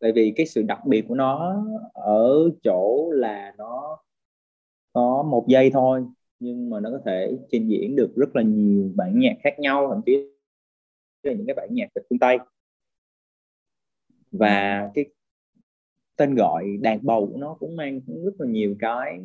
tại 0.00 0.12
vì 0.12 0.32
cái 0.36 0.46
sự 0.46 0.62
đặc 0.62 0.86
biệt 0.86 1.04
của 1.08 1.14
nó 1.14 1.64
ở 1.92 2.50
chỗ 2.62 3.10
là 3.12 3.54
nó 3.58 3.98
có 4.92 5.22
một 5.22 5.44
giây 5.48 5.70
thôi 5.70 6.04
nhưng 6.40 6.70
mà 6.70 6.80
nó 6.80 6.90
có 6.90 6.98
thể 7.06 7.38
trình 7.50 7.70
diễn 7.70 7.96
được 7.96 8.12
rất 8.16 8.36
là 8.36 8.42
nhiều 8.42 8.92
bản 8.94 9.18
nhạc 9.18 9.34
khác 9.42 9.58
nhau 9.58 9.88
thậm 9.90 10.00
chí 10.06 10.33
là 11.30 11.36
những 11.36 11.46
cái 11.46 11.54
bản 11.54 11.68
nhạc 11.70 11.86
về 11.94 12.02
phương 12.10 12.18
Tây. 12.18 12.38
Và 14.32 14.90
cái 14.94 15.04
tên 16.16 16.34
gọi 16.34 16.64
đàn 16.80 16.98
bầu 17.02 17.30
của 17.32 17.38
nó 17.38 17.56
cũng 17.60 17.76
mang 17.76 18.00
rất 18.24 18.32
là 18.38 18.46
nhiều 18.46 18.76
cái 18.78 19.18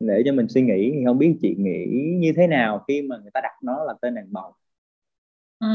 để 0.00 0.22
cho 0.24 0.32
mình 0.32 0.48
suy 0.48 0.62
nghĩ. 0.62 0.90
Thì 0.94 1.04
không 1.06 1.18
biết 1.18 1.36
chị 1.42 1.54
nghĩ 1.58 1.86
như 2.18 2.32
thế 2.36 2.46
nào 2.46 2.84
khi 2.88 3.02
mà 3.02 3.16
người 3.18 3.30
ta 3.34 3.40
đặt 3.42 3.52
nó 3.62 3.84
là 3.84 3.94
tên 4.02 4.14
đàn 4.14 4.32
bầu? 4.32 4.52
À, 5.58 5.68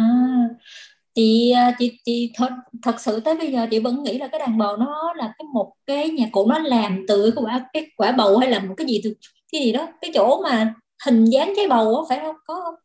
chị 1.15 1.51
à, 1.51 1.75
chị 1.79 1.99
chị 2.05 2.31
thật 2.35 2.49
thật 2.83 2.99
sự 2.99 3.19
tới 3.19 3.35
bây 3.35 3.51
giờ 3.51 3.67
chị 3.71 3.79
vẫn 3.79 4.03
nghĩ 4.03 4.17
là 4.17 4.27
cái 4.27 4.39
đàn 4.39 4.57
bầu 4.57 4.77
nó 4.77 5.13
là 5.17 5.33
cái 5.37 5.45
một 5.53 5.73
cái 5.85 6.09
nhạc 6.09 6.29
cụ 6.31 6.47
nó 6.49 6.59
làm 6.59 7.05
từ 7.07 7.31
cái 7.35 7.43
quả 7.45 7.69
cái 7.73 7.91
quả 7.97 8.11
bầu 8.11 8.37
hay 8.37 8.49
là 8.49 8.59
một 8.59 8.73
cái 8.77 8.87
gì 8.87 9.01
từ 9.03 9.13
cái 9.51 9.61
gì 9.61 9.71
đó. 9.71 9.87
Cái 10.01 10.11
chỗ 10.13 10.41
mà 10.43 10.73
hình 11.05 11.25
dáng 11.25 11.53
trái 11.57 11.67
bầu 11.69 11.85
đó, 11.93 12.05
phải 12.09 12.19
không? 12.19 12.35
Có 12.45 12.61
không 12.65 12.75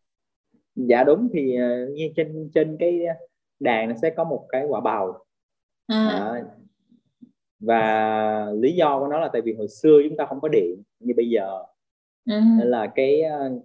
dạ 0.74 1.04
đúng 1.04 1.28
thì 1.32 1.56
uh, 1.56 1.90
như 1.90 2.08
trên 2.16 2.50
trên 2.54 2.76
cái 2.80 3.00
đàn 3.60 3.88
nó 3.88 3.94
sẽ 4.02 4.10
có 4.10 4.24
một 4.24 4.46
cái 4.48 4.64
quả 4.68 4.80
bầu 4.80 5.12
à. 5.86 6.08
à, 6.08 6.44
và 7.60 8.46
lý 8.52 8.72
do 8.72 8.98
của 9.00 9.06
nó 9.06 9.18
là 9.18 9.30
tại 9.32 9.42
vì 9.42 9.54
hồi 9.54 9.68
xưa 9.68 10.00
chúng 10.08 10.16
ta 10.16 10.26
không 10.26 10.40
có 10.40 10.48
điện 10.48 10.82
như 11.00 11.14
bây 11.16 11.30
giờ 11.30 11.62
ừ. 12.26 12.40
nên 12.58 12.68
là 12.68 12.92
cái 12.94 13.22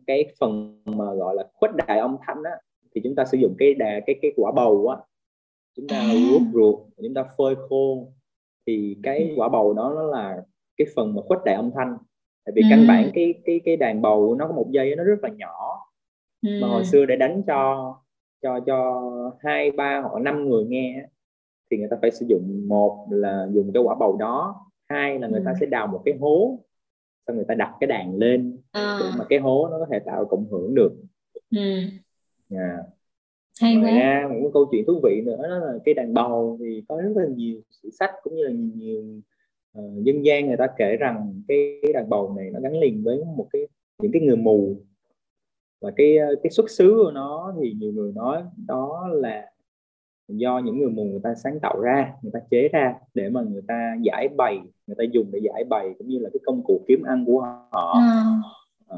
cái 0.08 0.34
phần 0.39 0.82
mà 0.86 1.13
gọi 1.13 1.36
là 1.36 1.43
khuếch 1.54 1.72
đại 1.76 2.00
âm 2.00 2.17
thanh 2.28 2.43
á 2.43 2.52
thì 2.95 3.02
chúng 3.04 3.15
ta 3.15 3.26
sử 3.26 3.38
dụng 3.38 3.56
cái 3.58 3.74
đà 3.74 4.00
cái 4.06 4.15
cái 4.22 4.32
quả 4.36 4.52
bầu 4.52 4.88
á 4.88 4.98
chúng 5.76 5.88
ta 5.88 6.00
à. 6.00 6.13
ruột 6.30 6.41
ruột 6.54 6.80
chúng 6.98 7.13
ta 7.13 7.24
phơi 7.38 7.56
khô 7.69 8.08
thì 8.67 8.98
cái 9.04 9.34
quả 9.36 9.50
bầu 9.50 9.74
đó 9.74 9.93
nó 9.95 10.04
là 10.04 10.43
cái 10.78 10.88
phần 10.95 11.15
mà 11.15 11.22
khuếch 11.22 11.39
đại 11.45 11.56
âm 11.56 11.72
thanh 11.76 11.98
tại 12.45 12.54
vì 12.56 12.62
ừ. 12.62 12.67
căn 12.69 12.86
bản 12.88 13.12
cái 13.13 13.34
cái 13.45 13.62
cái 13.65 13.78
đàn 13.78 14.02
bầu 14.02 14.36
nó 14.36 14.48
có 14.48 14.54
một 14.54 14.67
dây 14.72 14.95
nó 14.95 15.04
rất 15.04 15.19
là 15.22 15.30
nhỏ 15.30 15.88
ừ. 16.41 16.49
mà 16.62 16.67
hồi 16.67 16.86
xưa 16.86 17.06
để 17.06 17.15
đánh 17.15 17.43
cho 17.47 17.95
cho 18.41 18.60
cho 18.65 19.02
hai 19.39 19.71
ba 19.71 20.02
hoặc 20.02 20.21
năm 20.21 20.49
người 20.49 20.65
nghe 20.65 21.06
thì 21.71 21.78
người 21.78 21.88
ta 21.91 21.97
phải 22.02 22.12
sử 22.12 22.25
dụng 22.30 22.65
một 22.67 23.08
là 23.10 23.47
dùng 23.52 23.73
cái 23.73 23.84
quả 23.84 23.95
bầu 23.99 24.17
đó 24.17 24.65
hai 24.89 25.19
là 25.19 25.28
người 25.28 25.39
ừ. 25.39 25.43
ta 25.45 25.54
sẽ 25.60 25.65
đào 25.65 25.88
một 25.88 26.02
cái 26.06 26.17
hố 26.19 26.60
xong 27.28 27.36
người 27.36 27.45
ta 27.47 27.56
đặt 27.56 27.71
cái 27.80 27.88
đàn 27.88 28.15
lên 28.15 28.58
à. 28.71 28.99
để 29.02 29.10
mà 29.17 29.25
cái 29.30 29.39
hố 29.39 29.67
nó 29.71 29.80
có 29.80 29.86
thể 29.91 29.99
tạo 29.99 30.25
cộng 30.25 30.47
hưởng 30.52 30.75
được 30.75 30.91
ừ. 31.52 31.60
yeah. 31.60 31.89
Dạ. 32.49 32.78
hay 33.62 33.75
Ngoài 33.75 33.93
quá 33.93 33.99
ra 33.99 34.28
một 34.30 34.36
cái 34.41 34.49
câu 34.54 34.65
chuyện 34.71 34.86
thú 34.88 34.99
vị 35.04 35.21
nữa 35.25 35.47
đó 35.49 35.58
là 35.58 35.73
cái 35.86 35.93
đàn 35.93 36.13
bầu 36.13 36.58
thì 36.60 36.84
có 36.88 37.02
rất 37.02 37.12
là 37.15 37.28
nhiều 37.36 37.62
sử 37.69 37.89
sách 37.89 38.12
cũng 38.23 38.36
như 38.36 38.43
là 38.43 38.52
nhiều 38.52 39.21
uh, 39.80 40.04
dân 40.04 40.25
gian 40.25 40.47
người 40.47 40.58
ta 40.58 40.67
kể 40.78 40.95
rằng 40.95 41.43
cái, 41.47 41.80
cái 41.82 41.93
đàn 41.93 42.10
bầu 42.10 42.34
này 42.38 42.49
nó 42.54 42.60
gắn 42.60 42.80
liền 42.80 43.04
với 43.04 43.23
một 43.36 43.47
cái 43.54 43.67
những 44.02 44.12
cái 44.12 44.21
người 44.21 44.38
mù 44.38 44.82
và 45.82 45.92
cái 45.96 46.18
ờ, 46.18 46.28
cái 46.44 46.52
xuất 46.52 46.70
xứ 46.70 46.94
của 47.04 47.12
nó 47.12 47.54
thì 47.62 47.74
nhiều 47.74 47.92
người 47.92 48.12
nói 48.15 48.44
đó 48.68 49.08
là 49.12 49.52
do 50.28 50.60
những 50.60 50.80
người 50.80 50.89
mù 50.89 51.04
người 51.04 51.20
ta 51.24 51.36
sáng 51.44 51.60
tạo 51.60 51.80
ra 51.80 52.13
người 52.22 52.32
ta 52.34 52.39
chế 52.52 52.68
ra 52.74 52.96
để 53.13 53.30
mà 53.30 53.42
người 53.42 53.62
ta 53.68 53.96
giải 54.02 54.28
bày 54.38 54.60
người 54.88 54.96
ta 54.98 55.04
dùng 55.12 55.32
để 55.32 55.39
giải 55.44 55.63
bày 55.70 55.89
cũng 55.98 56.08
như 56.08 56.20
là 56.20 56.30
cái 56.34 56.39
công 56.46 56.63
cụ 56.63 56.86
kiếm 56.88 57.04
ăn 57.04 57.26
của 57.26 57.42
họ 57.72 57.94
à. 58.00 58.26
À. 58.88 58.98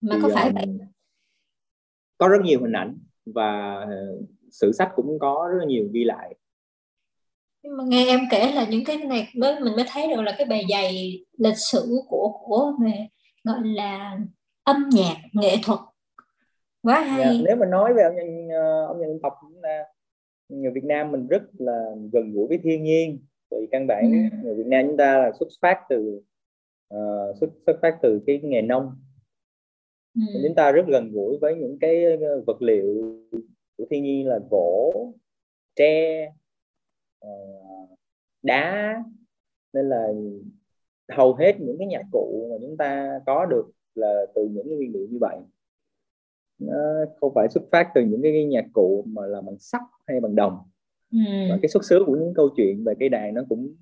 mà 0.00 0.14
thì, 0.16 0.22
có 0.22 0.28
phải 0.34 0.52
vậy 0.52 0.78
có 2.18 2.28
rất 2.28 2.40
nhiều 2.44 2.60
hình 2.60 2.76
ảnh 2.76 2.98
và 3.26 3.80
sử 4.50 4.72
sách 4.72 4.92
cũng 4.96 5.18
có 5.18 5.48
rất 5.52 5.58
là 5.58 5.64
nhiều 5.64 5.88
ghi 5.92 6.04
lại 6.04 6.34
nhưng 7.62 7.76
mà 7.76 7.84
nghe 7.86 8.06
em 8.06 8.20
kể 8.30 8.52
là 8.52 8.66
những 8.70 8.84
cái 8.84 8.96
này 8.96 9.28
mới 9.36 9.60
mình 9.60 9.76
mới 9.76 9.84
thấy 9.88 10.08
được 10.08 10.22
là 10.22 10.34
cái 10.38 10.46
bề 10.46 10.62
dày 10.70 11.24
lịch 11.38 11.58
sử 11.58 11.96
của 12.08 12.38
của 12.44 12.72
về 12.84 13.08
gọi 13.44 13.58
là 13.64 14.18
âm 14.66 14.88
nhạc 14.92 15.16
nghệ 15.32 15.56
thuật. 15.64 15.80
Quá 16.82 17.04
dạ, 17.06 17.12
hay. 17.12 17.22
yeah, 17.22 17.36
nếu 17.46 17.56
mà 17.56 17.66
nói 17.66 17.94
về 17.94 18.02
âm 18.02 18.14
nhạc 18.14 18.56
âm 18.88 19.00
nhạc 19.00 19.06
dân 19.06 19.18
tộc 19.22 19.32
cũng 19.40 19.62
là 19.62 19.84
người 20.48 20.70
Việt 20.70 20.84
Nam 20.84 21.12
mình 21.12 21.26
rất 21.26 21.42
là 21.58 21.94
gần 22.12 22.32
gũi 22.32 22.46
với 22.48 22.58
thiên 22.62 22.82
nhiên. 22.82 23.18
Vì 23.50 23.66
căn 23.70 23.86
bản 23.86 24.28
ừ. 24.32 24.36
người 24.42 24.54
Việt 24.54 24.66
Nam 24.66 24.86
chúng 24.86 24.96
ta 24.96 25.18
là 25.18 25.32
xuất 25.38 25.48
phát 25.60 25.80
từ 25.88 26.20
uh, 26.94 27.36
xuất 27.40 27.50
xuất 27.66 27.78
phát 27.82 27.98
từ 28.02 28.20
cái 28.26 28.40
nghề 28.42 28.62
nông. 28.62 28.92
Ừ. 30.14 30.22
chúng 30.46 30.54
ta 30.54 30.72
rất 30.72 30.86
gần 30.88 31.12
gũi 31.12 31.38
với 31.40 31.54
những 31.54 31.78
cái 31.80 32.04
ờ, 32.04 32.40
vật 32.46 32.62
liệu 32.62 33.16
của 33.78 33.84
thiên 33.90 34.02
nhiên 34.04 34.28
là 34.28 34.38
gỗ 34.50 35.12
tre 35.76 36.26
uh, 37.26 37.98
đá. 38.42 39.02
Nên 39.72 39.88
là 39.88 40.08
hầu 41.12 41.34
hết 41.34 41.60
những 41.60 41.76
cái 41.78 41.86
nhạc 41.86 42.02
cụ 42.12 42.48
mà 42.50 42.56
chúng 42.60 42.76
ta 42.76 43.20
có 43.26 43.46
được 43.46 43.75
là 43.96 44.26
từ 44.34 44.48
những 44.48 44.68
cái 44.68 44.76
nguyên 44.76 44.92
liệu 44.92 45.06
như 45.10 45.18
vậy. 45.20 45.38
Nó 46.58 46.76
không 47.20 47.32
phải 47.34 47.48
xuất 47.48 47.62
phát 47.72 47.88
từ 47.94 48.04
những 48.04 48.22
cái 48.22 48.44
nhạc 48.44 48.64
cụ 48.72 49.04
mà 49.06 49.26
là 49.26 49.40
bằng 49.40 49.58
sắt 49.58 49.82
hay 50.06 50.20
bằng 50.20 50.34
đồng. 50.34 50.58
Ừ. 51.12 51.18
và 51.50 51.58
cái 51.62 51.68
xuất 51.68 51.84
xứ 51.84 52.02
của 52.06 52.16
những 52.16 52.34
câu 52.34 52.48
chuyện 52.56 52.84
về 52.84 52.94
cây 53.00 53.08
đàn 53.08 53.34
nó 53.34 53.42
cũng 53.48 53.74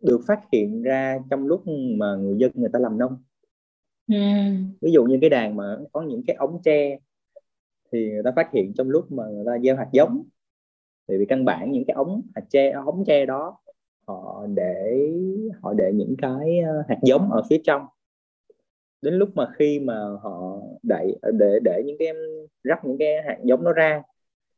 được 0.00 0.20
phát 0.26 0.40
hiện 0.52 0.82
ra 0.82 1.18
trong 1.30 1.46
lúc 1.46 1.62
mà 1.98 2.16
người 2.16 2.36
dân 2.38 2.50
người 2.54 2.70
ta 2.72 2.78
làm 2.78 2.98
nông. 2.98 3.16
Ừ. 4.08 4.16
ví 4.80 4.92
dụ 4.92 5.04
như 5.04 5.18
cái 5.20 5.30
đàn 5.30 5.56
mà 5.56 5.76
có 5.92 6.02
những 6.02 6.22
cái 6.26 6.36
ống 6.36 6.62
tre 6.64 6.98
thì 7.92 8.10
người 8.10 8.22
ta 8.22 8.32
phát 8.36 8.50
hiện 8.52 8.72
trong 8.74 8.90
lúc 8.90 9.12
mà 9.12 9.24
người 9.26 9.44
ta 9.46 9.58
gieo 9.58 9.76
hạt 9.76 9.88
giống. 9.92 10.22
Thì 11.08 11.16
vì 11.18 11.26
căn 11.26 11.44
bản 11.44 11.72
những 11.72 11.84
cái 11.84 11.94
ống 11.94 12.22
hạt 12.34 12.42
tre 12.50 12.70
ống 12.70 13.04
tre 13.06 13.26
đó 13.26 13.58
họ 14.06 14.46
để 14.54 15.08
họ 15.62 15.74
để 15.74 15.92
những 15.94 16.14
cái 16.18 16.58
ờ, 16.60 16.82
hạt 16.88 16.98
giống 17.02 17.30
ở 17.30 17.42
phía 17.50 17.60
trong 17.64 17.82
đến 19.02 19.14
lúc 19.14 19.28
mà 19.34 19.46
khi 19.58 19.80
mà 19.80 19.94
họ 20.22 20.60
đẩy 20.82 21.18
để 21.38 21.58
để 21.64 21.82
những 21.86 21.96
cái 21.98 22.08
rắc 22.62 22.84
những 22.84 22.98
cái 22.98 23.22
hạt 23.26 23.38
giống 23.44 23.64
nó 23.64 23.72
ra 23.72 24.02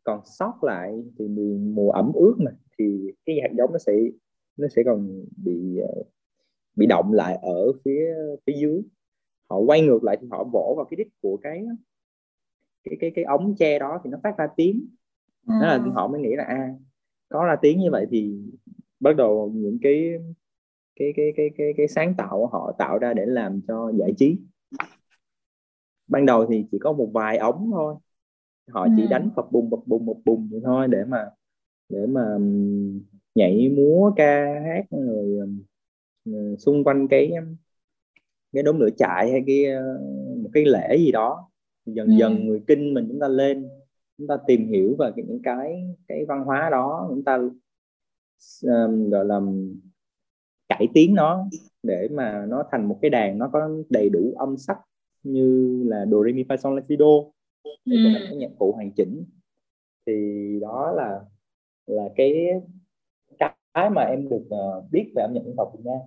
còn 0.05 0.21
sót 0.25 0.65
lại 0.65 1.03
thì 1.19 1.29
mùa 1.59 1.91
ẩm 1.91 2.13
ướt 2.15 2.35
mà 2.39 2.51
thì 2.79 3.13
cái 3.27 3.41
hạt 3.43 3.51
giống 3.59 3.73
nó 3.73 3.79
sẽ 3.79 3.93
nó 4.57 4.69
sẽ 4.69 4.83
còn 4.85 5.25
bị 5.45 5.79
ờ, 5.79 6.03
bị 6.77 6.87
động 6.87 7.13
lại 7.13 7.39
ở 7.43 7.73
phía 7.85 8.15
phía 8.47 8.55
dưới 8.57 8.83
họ 9.51 9.59
quay 9.59 9.81
ngược 9.81 10.05
lại 10.05 10.17
thì 10.21 10.29
họ 10.31 10.45
vỗ 10.45 10.75
vào 10.77 10.85
cái 10.91 10.97
đít 10.97 11.07
của 11.21 11.37
cái 11.43 11.65
cái 12.85 12.97
cái 13.01 13.11
cái 13.15 13.25
ống 13.25 13.55
tre 13.59 13.79
đó 13.79 14.01
thì 14.05 14.11
nó 14.11 14.19
phát 14.23 14.39
ra 14.39 14.47
tiếng 14.57 14.87
à. 15.47 15.59
đó 15.61 15.67
là 15.67 15.79
họ 15.95 16.09
mới 16.09 16.21
nghĩ 16.21 16.37
là 16.37 16.45
a 16.45 16.55
à, 16.55 16.75
có 17.29 17.45
ra 17.45 17.57
tiếng 17.63 17.79
như 17.79 17.91
vậy 17.91 18.07
thì 18.11 18.41
bắt 19.01 19.17
đầu 19.17 19.51
những 19.55 19.79
cái 19.83 20.19
cái 20.97 21.13
cái 21.17 21.33
cái 21.37 21.51
cái 21.59 21.73
cái 21.77 21.89
sáng 21.89 22.15
tạo 22.19 22.47
họ 22.47 22.75
tạo 22.79 22.99
ra 22.99 23.15
để 23.15 23.27
làm 23.27 23.61
cho 23.69 23.93
giải 23.99 24.13
trí 24.17 24.39
ban 26.07 26.27
đầu 26.27 26.47
thì 26.47 26.65
chỉ 26.73 26.79
có 26.79 26.93
một 26.93 27.11
vài 27.13 27.39
ống 27.39 27.71
thôi 27.73 27.95
họ 28.71 28.87
chỉ 28.97 29.03
ừ. 29.03 29.09
đánh 29.11 29.31
phập 29.37 29.53
bùng 29.53 29.71
phập 29.71 29.81
bùng 29.87 30.07
một 30.07 30.17
bùng 30.25 30.49
vậy 30.51 30.61
thôi 30.65 30.89
để 30.91 31.05
mà 31.05 31.31
để 31.89 32.07
mà 32.07 32.39
nhảy 33.35 33.69
múa 33.77 34.13
ca 34.17 34.45
hát 34.45 34.85
rồi 34.91 35.39
uh, 36.31 36.61
xung 36.61 36.85
quanh 36.85 37.09
cái 37.09 37.33
cái 38.53 38.63
đống 38.63 38.79
lửa 38.79 38.89
chạy 38.97 39.31
hay 39.31 39.43
cái 39.47 39.65
uh, 39.77 40.39
một 40.43 40.51
cái 40.53 40.65
lễ 40.65 40.97
gì 40.99 41.13
đó 41.13 41.49
dần 41.87 42.07
ừ. 42.07 42.13
dần 42.19 42.47
người 42.47 42.61
kinh 42.67 42.95
mình 42.95 43.07
chúng 43.09 43.21
ta 43.21 43.29
lên 43.29 43.69
chúng 44.19 44.27
ta 44.27 44.37
tìm 44.47 44.69
hiểu 44.69 44.97
về 44.99 45.11
những 45.17 45.41
cái 45.43 45.95
cái 46.09 46.25
văn 46.25 46.45
hóa 46.45 46.69
đó 46.71 47.07
chúng 47.11 47.25
ta 47.25 47.39
um, 48.63 49.11
gọi 49.11 49.25
là 49.25 49.41
cải 50.79 50.89
tiến 50.95 51.15
nó 51.15 51.47
để 51.83 52.09
mà 52.13 52.47
nó 52.49 52.65
thành 52.73 52.89
một 52.89 52.99
cái 53.03 53.11
đàn 53.11 53.39
nó 53.39 53.51
có 53.53 53.69
đầy 53.91 54.09
đủ 54.09 54.35
âm 54.39 54.57
sắc 54.57 54.77
như 55.23 55.83
là 55.87 56.05
do 56.11 56.25
re 56.25 56.33
mi 56.33 56.43
fa 56.43 56.57
sol 56.57 56.77
la 56.77 56.83
si 56.89 56.97
do 56.99 57.07
để 57.85 57.97
ừ. 57.97 58.27
cái 58.29 58.37
nhạc 58.37 58.51
cụ 58.59 58.73
hoàn 58.73 58.91
chỉnh 58.93 59.25
thì 60.07 60.13
đó 60.61 60.93
là 60.97 61.21
là 61.87 62.05
cái 62.17 62.47
cái 63.75 63.91
mà 63.91 64.03
em 64.03 64.29
được 64.29 64.45
uh, 64.49 64.85
biết 64.91 65.13
về 65.17 65.23
âm 65.23 65.33
nhạc 65.35 65.41
dân 65.45 65.55
tộc 65.57 65.73
Việt 65.75 65.83
Nam 65.85 65.99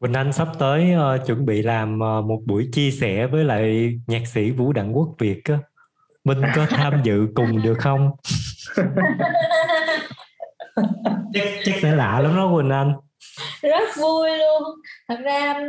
Quỳnh 0.00 0.12
Anh 0.12 0.32
sắp 0.32 0.48
tới 0.58 0.92
uh, 0.94 1.26
chuẩn 1.26 1.46
bị 1.46 1.62
làm 1.62 1.94
uh, 1.94 2.24
một 2.24 2.40
buổi 2.46 2.68
chia 2.72 2.90
sẻ 2.90 3.26
với 3.26 3.44
lại 3.44 3.94
nhạc 4.06 4.26
sĩ 4.26 4.50
Vũ 4.50 4.72
Đặng 4.72 4.96
Quốc 4.96 5.14
Việt 5.18 5.42
á. 5.44 5.58
Minh 6.24 6.38
có 6.56 6.66
tham 6.68 7.00
dự 7.04 7.26
cùng 7.34 7.62
được 7.62 7.78
không? 7.78 8.10
chắc, 11.34 11.44
chắc 11.64 11.74
sẽ 11.82 11.94
lạ 11.94 12.20
lắm 12.20 12.36
đó 12.36 12.50
Quỳnh 12.54 12.70
Anh. 12.70 12.92
Rất 13.62 13.88
vui 13.96 14.28
luôn. 14.38 14.62
Thật 15.08 15.16
ra 15.22 15.60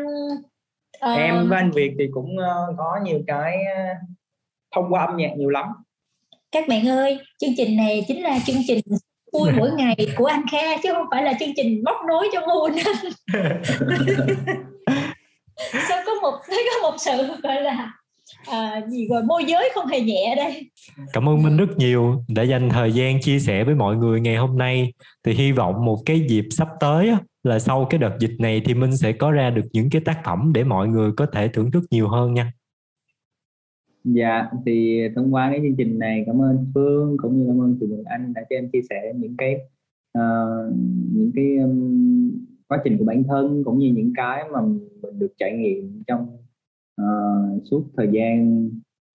uh... 1.02 1.18
em 1.18 1.50
với 1.50 1.58
anh 1.58 1.72
Việt 1.72 1.92
thì 2.00 2.08
cũng 2.12 2.36
uh, 2.38 2.76
có 2.78 3.00
nhiều 3.04 3.20
cái 3.28 3.58
uh, 3.58 3.98
thông 4.76 4.94
qua 4.94 5.06
âm 5.06 5.18
nhạc 5.18 5.32
nhiều 5.38 5.50
lắm. 5.50 5.66
Các 6.52 6.68
bạn 6.68 6.88
ơi 6.88 7.20
chương 7.40 7.54
trình 7.58 7.78
này 7.78 8.06
chính 8.08 8.24
là 8.24 8.40
chương 8.46 8.62
trình 8.68 8.80
vui 9.34 9.52
mỗi 9.58 9.72
ngày 9.78 9.96
của 10.18 10.26
anh 10.26 10.44
Kha 10.52 10.78
chứ 10.84 10.94
không 10.94 11.08
phải 11.12 11.24
là 11.24 11.34
chương 11.40 11.54
trình 11.56 11.84
móc 11.86 11.96
nối 12.08 12.30
cho 12.34 12.42
Ngô 12.42 12.70
Quỳnh 12.70 12.84
Anh. 12.86 12.96
Sao 15.90 16.04
có 16.06 16.14
một 16.22 16.40
có 16.48 16.92
một 16.92 16.98
sự 17.00 17.28
gọi 17.44 17.62
là 17.62 17.92
à, 18.52 18.82
gì 18.88 19.08
gọi 19.08 19.24
môi 19.24 19.44
giới 19.48 19.70
không 19.76 19.88
hề 19.88 20.02
nhẹ 20.02 20.34
đây. 20.38 20.70
Cảm 21.14 21.30
ơn 21.30 21.44
minh 21.44 21.58
rất 21.58 21.78
nhiều 21.78 22.24
đã 22.28 22.44
dành 22.44 22.70
thời 22.70 22.92
gian 22.92 23.22
chia 23.22 23.40
sẻ 23.40 23.64
với 23.64 23.76
mọi 23.76 23.96
người 23.96 24.22
ngày 24.22 24.36
hôm 24.36 24.58
nay. 24.58 24.94
Thì 25.24 25.34
hy 25.34 25.52
vọng 25.52 25.86
một 25.86 25.98
cái 26.06 26.26
dịp 26.30 26.46
sắp 26.52 26.68
tới 26.80 27.12
là 27.44 27.60
sau 27.60 27.86
cái 27.90 28.00
đợt 28.00 28.18
dịch 28.20 28.36
này 28.40 28.62
thì 28.66 28.74
minh 28.74 28.98
sẽ 28.98 29.12
có 29.12 29.32
ra 29.32 29.50
được 29.50 29.66
những 29.74 29.90
cái 29.90 30.02
tác 30.06 30.22
phẩm 30.26 30.52
để 30.54 30.64
mọi 30.64 30.88
người 30.88 31.12
có 31.18 31.26
thể 31.26 31.48
thưởng 31.48 31.72
thức 31.72 31.84
nhiều 31.92 32.08
hơn 32.08 32.34
nha. 32.34 32.52
Dạ 34.04 34.50
thì 34.66 35.02
thông 35.16 35.34
qua 35.34 35.50
cái 35.52 35.60
chương 35.64 35.76
trình 35.78 36.00
này 36.00 36.24
cảm 36.26 36.42
ơn 36.42 36.72
phương 36.74 37.18
cũng 37.22 37.38
như 37.38 37.46
cảm 37.48 37.62
ơn 37.62 37.78
chị 37.80 37.86
Nguyễn 37.86 38.04
Anh 38.04 38.34
đã 38.34 38.42
cho 38.50 38.56
em 38.56 38.70
chia 38.72 38.82
sẻ 38.90 39.14
những 39.16 39.36
cái 39.38 39.56
uh, 40.18 40.74
những 41.14 41.32
cái 41.36 41.58
um, 41.58 42.32
quá 42.68 42.82
trình 42.84 42.98
của 42.98 43.06
bản 43.06 43.24
thân 43.24 43.64
cũng 43.64 43.80
như 43.80 43.92
những 43.96 44.14
cái 44.16 44.44
mà 44.54 44.62
mình 45.02 45.20
được 45.20 45.34
trải 45.38 45.52
nghiệm 45.52 46.04
trong 46.08 46.38
uh, 47.02 47.64
suốt 47.64 47.86
thời 47.98 48.10
gian 48.12 48.68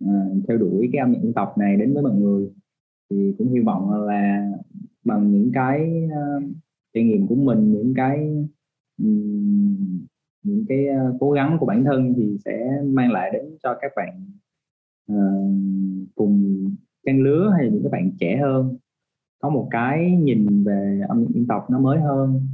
uh, 0.05 0.45
theo 0.49 0.59
đuổi 0.59 0.89
cái 0.93 1.01
âm 1.01 1.13
nhạc 1.13 1.21
dân 1.23 1.33
tộc 1.33 1.59
này 1.59 1.77
đến 1.77 1.95
với 1.95 2.03
mọi 2.03 2.15
người 2.15 2.49
thì 3.11 3.35
cũng 3.39 3.53
hy 3.53 3.61
vọng 3.61 3.91
là 4.07 4.53
bằng 5.05 5.31
những 5.31 5.51
cái 5.55 6.07
uh, 6.07 6.45
trải 6.95 7.05
nghiệm 7.05 7.27
của 7.27 7.35
mình 7.35 7.73
những 7.73 7.95
cái 7.97 8.47
um, 9.03 10.07
những 10.43 10.65
cái 10.69 10.87
uh, 10.89 11.17
cố 11.21 11.31
gắng 11.31 11.57
của 11.61 11.67
bản 11.67 11.85
thân 11.85 12.15
thì 12.17 12.37
sẽ 12.45 12.83
mang 12.85 13.13
lại 13.13 13.31
đến 13.33 13.45
cho 13.63 13.79
các 13.81 13.93
bạn 13.97 14.27
uh, 15.13 16.09
cùng 16.15 16.65
trang 17.07 17.23
lứa 17.23 17.53
hay 17.57 17.71
những 17.71 17.83
các 17.83 17.93
bạn 17.93 18.11
trẻ 18.21 18.37
hơn. 18.43 18.77
Có 19.39 19.51
một 19.51 19.69
cái 19.71 20.11
nhìn 20.11 20.65
về 20.65 21.01
âm 21.09 21.21
nhạc 21.21 21.29
dân 21.35 21.47
tộc 21.47 21.71
nó 21.71 21.81
mới 21.81 22.01
hơn 22.01 22.49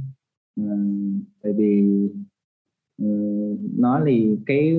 uh, 0.61 1.23
tại 1.43 1.53
vì 1.57 1.83
Ừ, 2.97 3.07
nó 3.77 4.03
thì 4.05 4.37
cái 4.45 4.77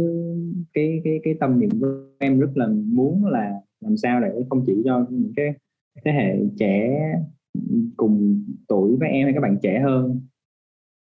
cái 0.73 1.01
cái 1.05 1.21
cái 1.23 1.35
tâm 1.41 1.61
niệm 1.61 1.71
của 1.81 2.07
em 2.19 2.41
rất 2.41 2.51
là 2.55 2.69
muốn 2.69 3.25
là 3.25 3.61
làm 3.81 3.97
sao 3.97 4.21
để 4.21 4.45
không 4.51 4.65
chỉ 4.67 4.83
cho 4.85 5.07
những 5.11 5.33
cái 5.37 5.55
thế 6.05 6.13
hệ 6.13 6.39
trẻ 6.59 6.99
cùng 7.97 8.45
tuổi 8.69 8.97
với 9.01 9.09
em 9.09 9.25
hay 9.25 9.33
các 9.35 9.41
bạn 9.41 9.59
trẻ 9.63 9.81
hơn. 9.81 10.21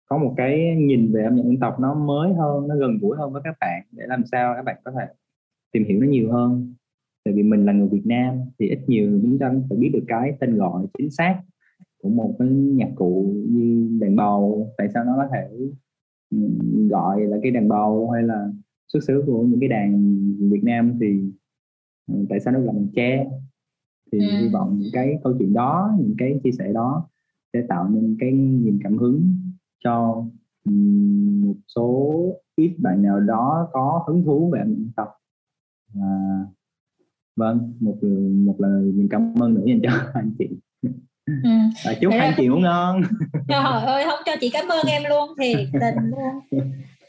Có 0.10 0.18
một 0.18 0.34
cái 0.38 0.76
nhìn 0.76 1.12
về 1.12 1.24
âm 1.24 1.36
nhạc 1.36 1.44
dân 1.44 1.60
tộc 1.60 1.80
nó 1.80 1.94
mới 1.94 2.34
hơn, 2.34 2.68
nó 2.68 2.76
gần 2.76 2.98
gũi 3.02 3.18
hơn 3.18 3.34
với 3.34 3.42
các 3.46 3.56
bạn 3.62 3.84
để 3.92 4.04
làm 4.08 4.24
sao 4.32 4.54
các 4.56 4.66
bạn 4.66 4.76
có 4.84 4.92
thể 4.92 5.06
tìm 5.72 5.84
hiểu 5.84 6.00
nó 6.00 6.08
nhiều 6.08 6.32
hơn. 6.32 6.74
Tại 7.26 7.34
vì 7.34 7.44
mình 7.44 7.66
là 7.66 7.74
người 7.74 7.88
Việt 7.88 8.06
Nam 8.06 8.40
thì 8.60 8.70
ít 8.70 8.80
nhiều 8.88 9.20
chúng 9.22 9.38
ta 9.40 9.54
phải 9.70 9.78
biết 9.78 9.90
được 9.94 10.04
cái 10.08 10.34
tên 10.40 10.58
gọi 10.58 10.86
chính 10.98 11.10
xác 11.12 11.42
của 12.02 12.10
một 12.10 12.36
cái 12.40 12.48
nhạc 12.50 12.90
cụ 12.96 13.36
như 13.50 13.98
đàn 14.02 14.16
bầu, 14.16 14.70
tại 14.78 14.88
sao 14.94 15.06
nó 15.06 15.14
có 15.18 15.28
thể 15.34 15.50
gọi 16.90 17.22
là 17.22 17.38
cái 17.44 17.52
đàn 17.52 17.68
bầu 17.68 18.10
hay 18.12 18.24
là 18.24 18.50
xuất 18.88 19.04
xứ 19.04 19.24
của 19.26 19.44
những 19.44 19.60
cái 19.60 19.70
đàn 19.70 20.18
Việt 20.52 20.64
Nam 20.64 20.98
thì 21.02 21.24
ừ, 22.08 22.26
tại 22.30 22.40
sao 22.40 22.54
nó 22.54 22.60
là 22.60 22.72
bằng 22.72 22.88
tre? 22.96 23.28
Thì 24.12 24.20
ừ. 24.20 24.26
hy 24.42 24.50
vọng 24.50 24.78
những 24.80 24.90
cái 24.94 25.20
câu 25.24 25.36
chuyện 25.40 25.54
đó 25.54 25.92
những 26.00 26.16
cái 26.18 26.40
chia 26.44 26.52
sẻ 26.52 26.74
đó 26.74 27.10
sẽ 27.54 27.62
tạo 27.70 27.90
nên 27.90 28.18
cái 28.20 28.32
niềm 28.32 28.80
cảm 28.84 28.98
hứng 28.98 29.38
cho 29.84 30.26
một 31.44 31.56
số 31.76 32.14
ít 32.56 32.76
bạn 32.78 33.02
nào 33.02 33.20
đó 33.20 33.68
có 33.72 34.04
hứng 34.08 34.24
thú 34.24 34.50
về 34.54 34.60
âm 34.60 34.92
tập. 34.96 35.10
Và 35.94 36.46
vâng 37.36 37.74
một 37.80 37.98
một 38.46 38.56
lời 38.60 38.92
mình 38.92 39.08
cảm 39.10 39.34
ơn 39.42 39.54
nữa 39.54 39.64
dành 39.66 39.80
cho 39.84 39.90
anh 40.14 40.32
chị 40.40 40.50
ừ. 41.26 41.50
à, 41.86 41.94
chúc 42.02 42.14
anh 42.20 42.34
chị 42.38 42.48
ngủ 42.48 42.56
ngon 42.56 43.02
trời 43.48 43.86
ơi 43.86 44.04
không 44.06 44.20
cho 44.26 44.36
chị 44.42 44.50
cảm 44.50 44.68
ơn 44.68 44.88
em 44.88 45.04
luôn 45.10 45.30
thì 45.42 45.56
tình 45.74 45.96
luôn 45.96 46.62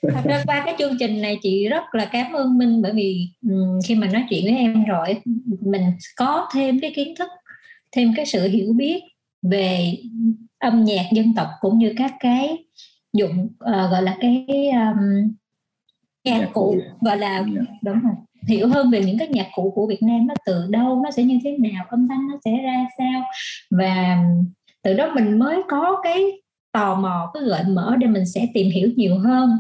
thật 0.02 0.20
ra 0.24 0.42
qua 0.46 0.62
cái 0.66 0.74
chương 0.78 0.96
trình 0.98 1.22
này 1.22 1.38
chị 1.42 1.68
rất 1.68 1.82
là 1.92 2.04
cảm 2.04 2.32
ơn 2.32 2.58
minh 2.58 2.82
bởi 2.82 2.92
vì 2.92 3.28
um, 3.42 3.78
khi 3.86 3.94
mà 3.94 4.06
nói 4.06 4.24
chuyện 4.30 4.44
với 4.44 4.56
em 4.56 4.84
rồi 4.84 5.22
mình 5.60 5.82
có 6.16 6.48
thêm 6.54 6.80
cái 6.80 6.92
kiến 6.96 7.14
thức 7.18 7.28
thêm 7.92 8.12
cái 8.16 8.26
sự 8.26 8.48
hiểu 8.48 8.72
biết 8.72 9.02
về 9.42 9.94
âm 10.58 10.84
nhạc 10.84 11.06
dân 11.12 11.34
tộc 11.36 11.48
cũng 11.60 11.78
như 11.78 11.94
các 11.96 12.12
cái 12.20 12.64
dụng 13.12 13.46
uh, 13.46 13.90
gọi 13.90 14.02
là 14.02 14.16
cái 14.20 14.46
um, 14.70 15.34
nhạc 16.24 16.48
cụ 16.52 16.76
gọi 17.00 17.18
là 17.18 17.44
dạ. 17.54 17.62
đúng 17.82 18.00
rồi 18.00 18.14
hiểu 18.48 18.68
hơn 18.68 18.90
về 18.90 19.04
những 19.04 19.18
cái 19.18 19.28
nhạc 19.28 19.48
cụ 19.54 19.72
của 19.74 19.86
Việt 19.86 20.02
Nam 20.02 20.26
nó 20.26 20.34
từ 20.46 20.66
đâu 20.70 21.00
nó 21.04 21.10
sẽ 21.10 21.22
như 21.22 21.38
thế 21.44 21.56
nào, 21.58 21.84
âm 21.88 22.08
thanh 22.08 22.28
nó 22.28 22.36
sẽ 22.44 22.50
ra 22.64 22.86
sao. 22.98 23.22
Và 23.70 24.24
từ 24.82 24.94
đó 24.94 25.12
mình 25.14 25.38
mới 25.38 25.62
có 25.68 26.00
cái 26.02 26.22
tò 26.72 26.94
mò, 26.94 27.30
cái 27.34 27.42
gợi 27.42 27.64
mở 27.68 27.96
để 27.98 28.06
mình 28.06 28.26
sẽ 28.26 28.46
tìm 28.54 28.70
hiểu 28.70 28.90
nhiều 28.96 29.18
hơn. 29.18 29.50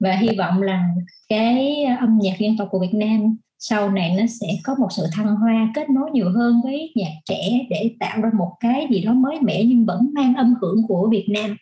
Và 0.00 0.12
hy 0.12 0.28
vọng 0.38 0.62
là 0.62 0.88
cái 1.28 1.84
âm 1.84 2.18
nhạc 2.22 2.38
dân 2.38 2.56
tộc 2.56 2.68
của 2.70 2.78
Việt 2.78 2.94
Nam 2.94 3.36
sau 3.58 3.90
này 3.90 4.14
nó 4.18 4.26
sẽ 4.26 4.46
có 4.64 4.74
một 4.78 4.88
sự 4.90 5.02
thăng 5.12 5.36
hoa, 5.36 5.72
kết 5.74 5.90
nối 5.90 6.10
nhiều 6.10 6.30
hơn 6.30 6.60
với 6.64 6.92
nhạc 6.94 7.12
trẻ 7.24 7.66
để 7.70 7.90
tạo 8.00 8.20
ra 8.20 8.30
một 8.38 8.52
cái 8.60 8.86
gì 8.90 9.00
đó 9.00 9.12
mới 9.12 9.38
mẻ 9.40 9.64
nhưng 9.64 9.86
vẫn 9.86 10.10
mang 10.14 10.34
âm 10.34 10.54
hưởng 10.60 10.86
của 10.88 11.08
Việt 11.10 11.26
Nam 11.28 11.56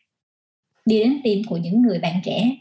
đi 0.87 0.99
đến 0.99 1.21
tim 1.25 1.43
của 1.49 1.57
những 1.57 1.83
người 1.83 1.99
bạn 1.99 2.21
trẻ. 2.25 2.57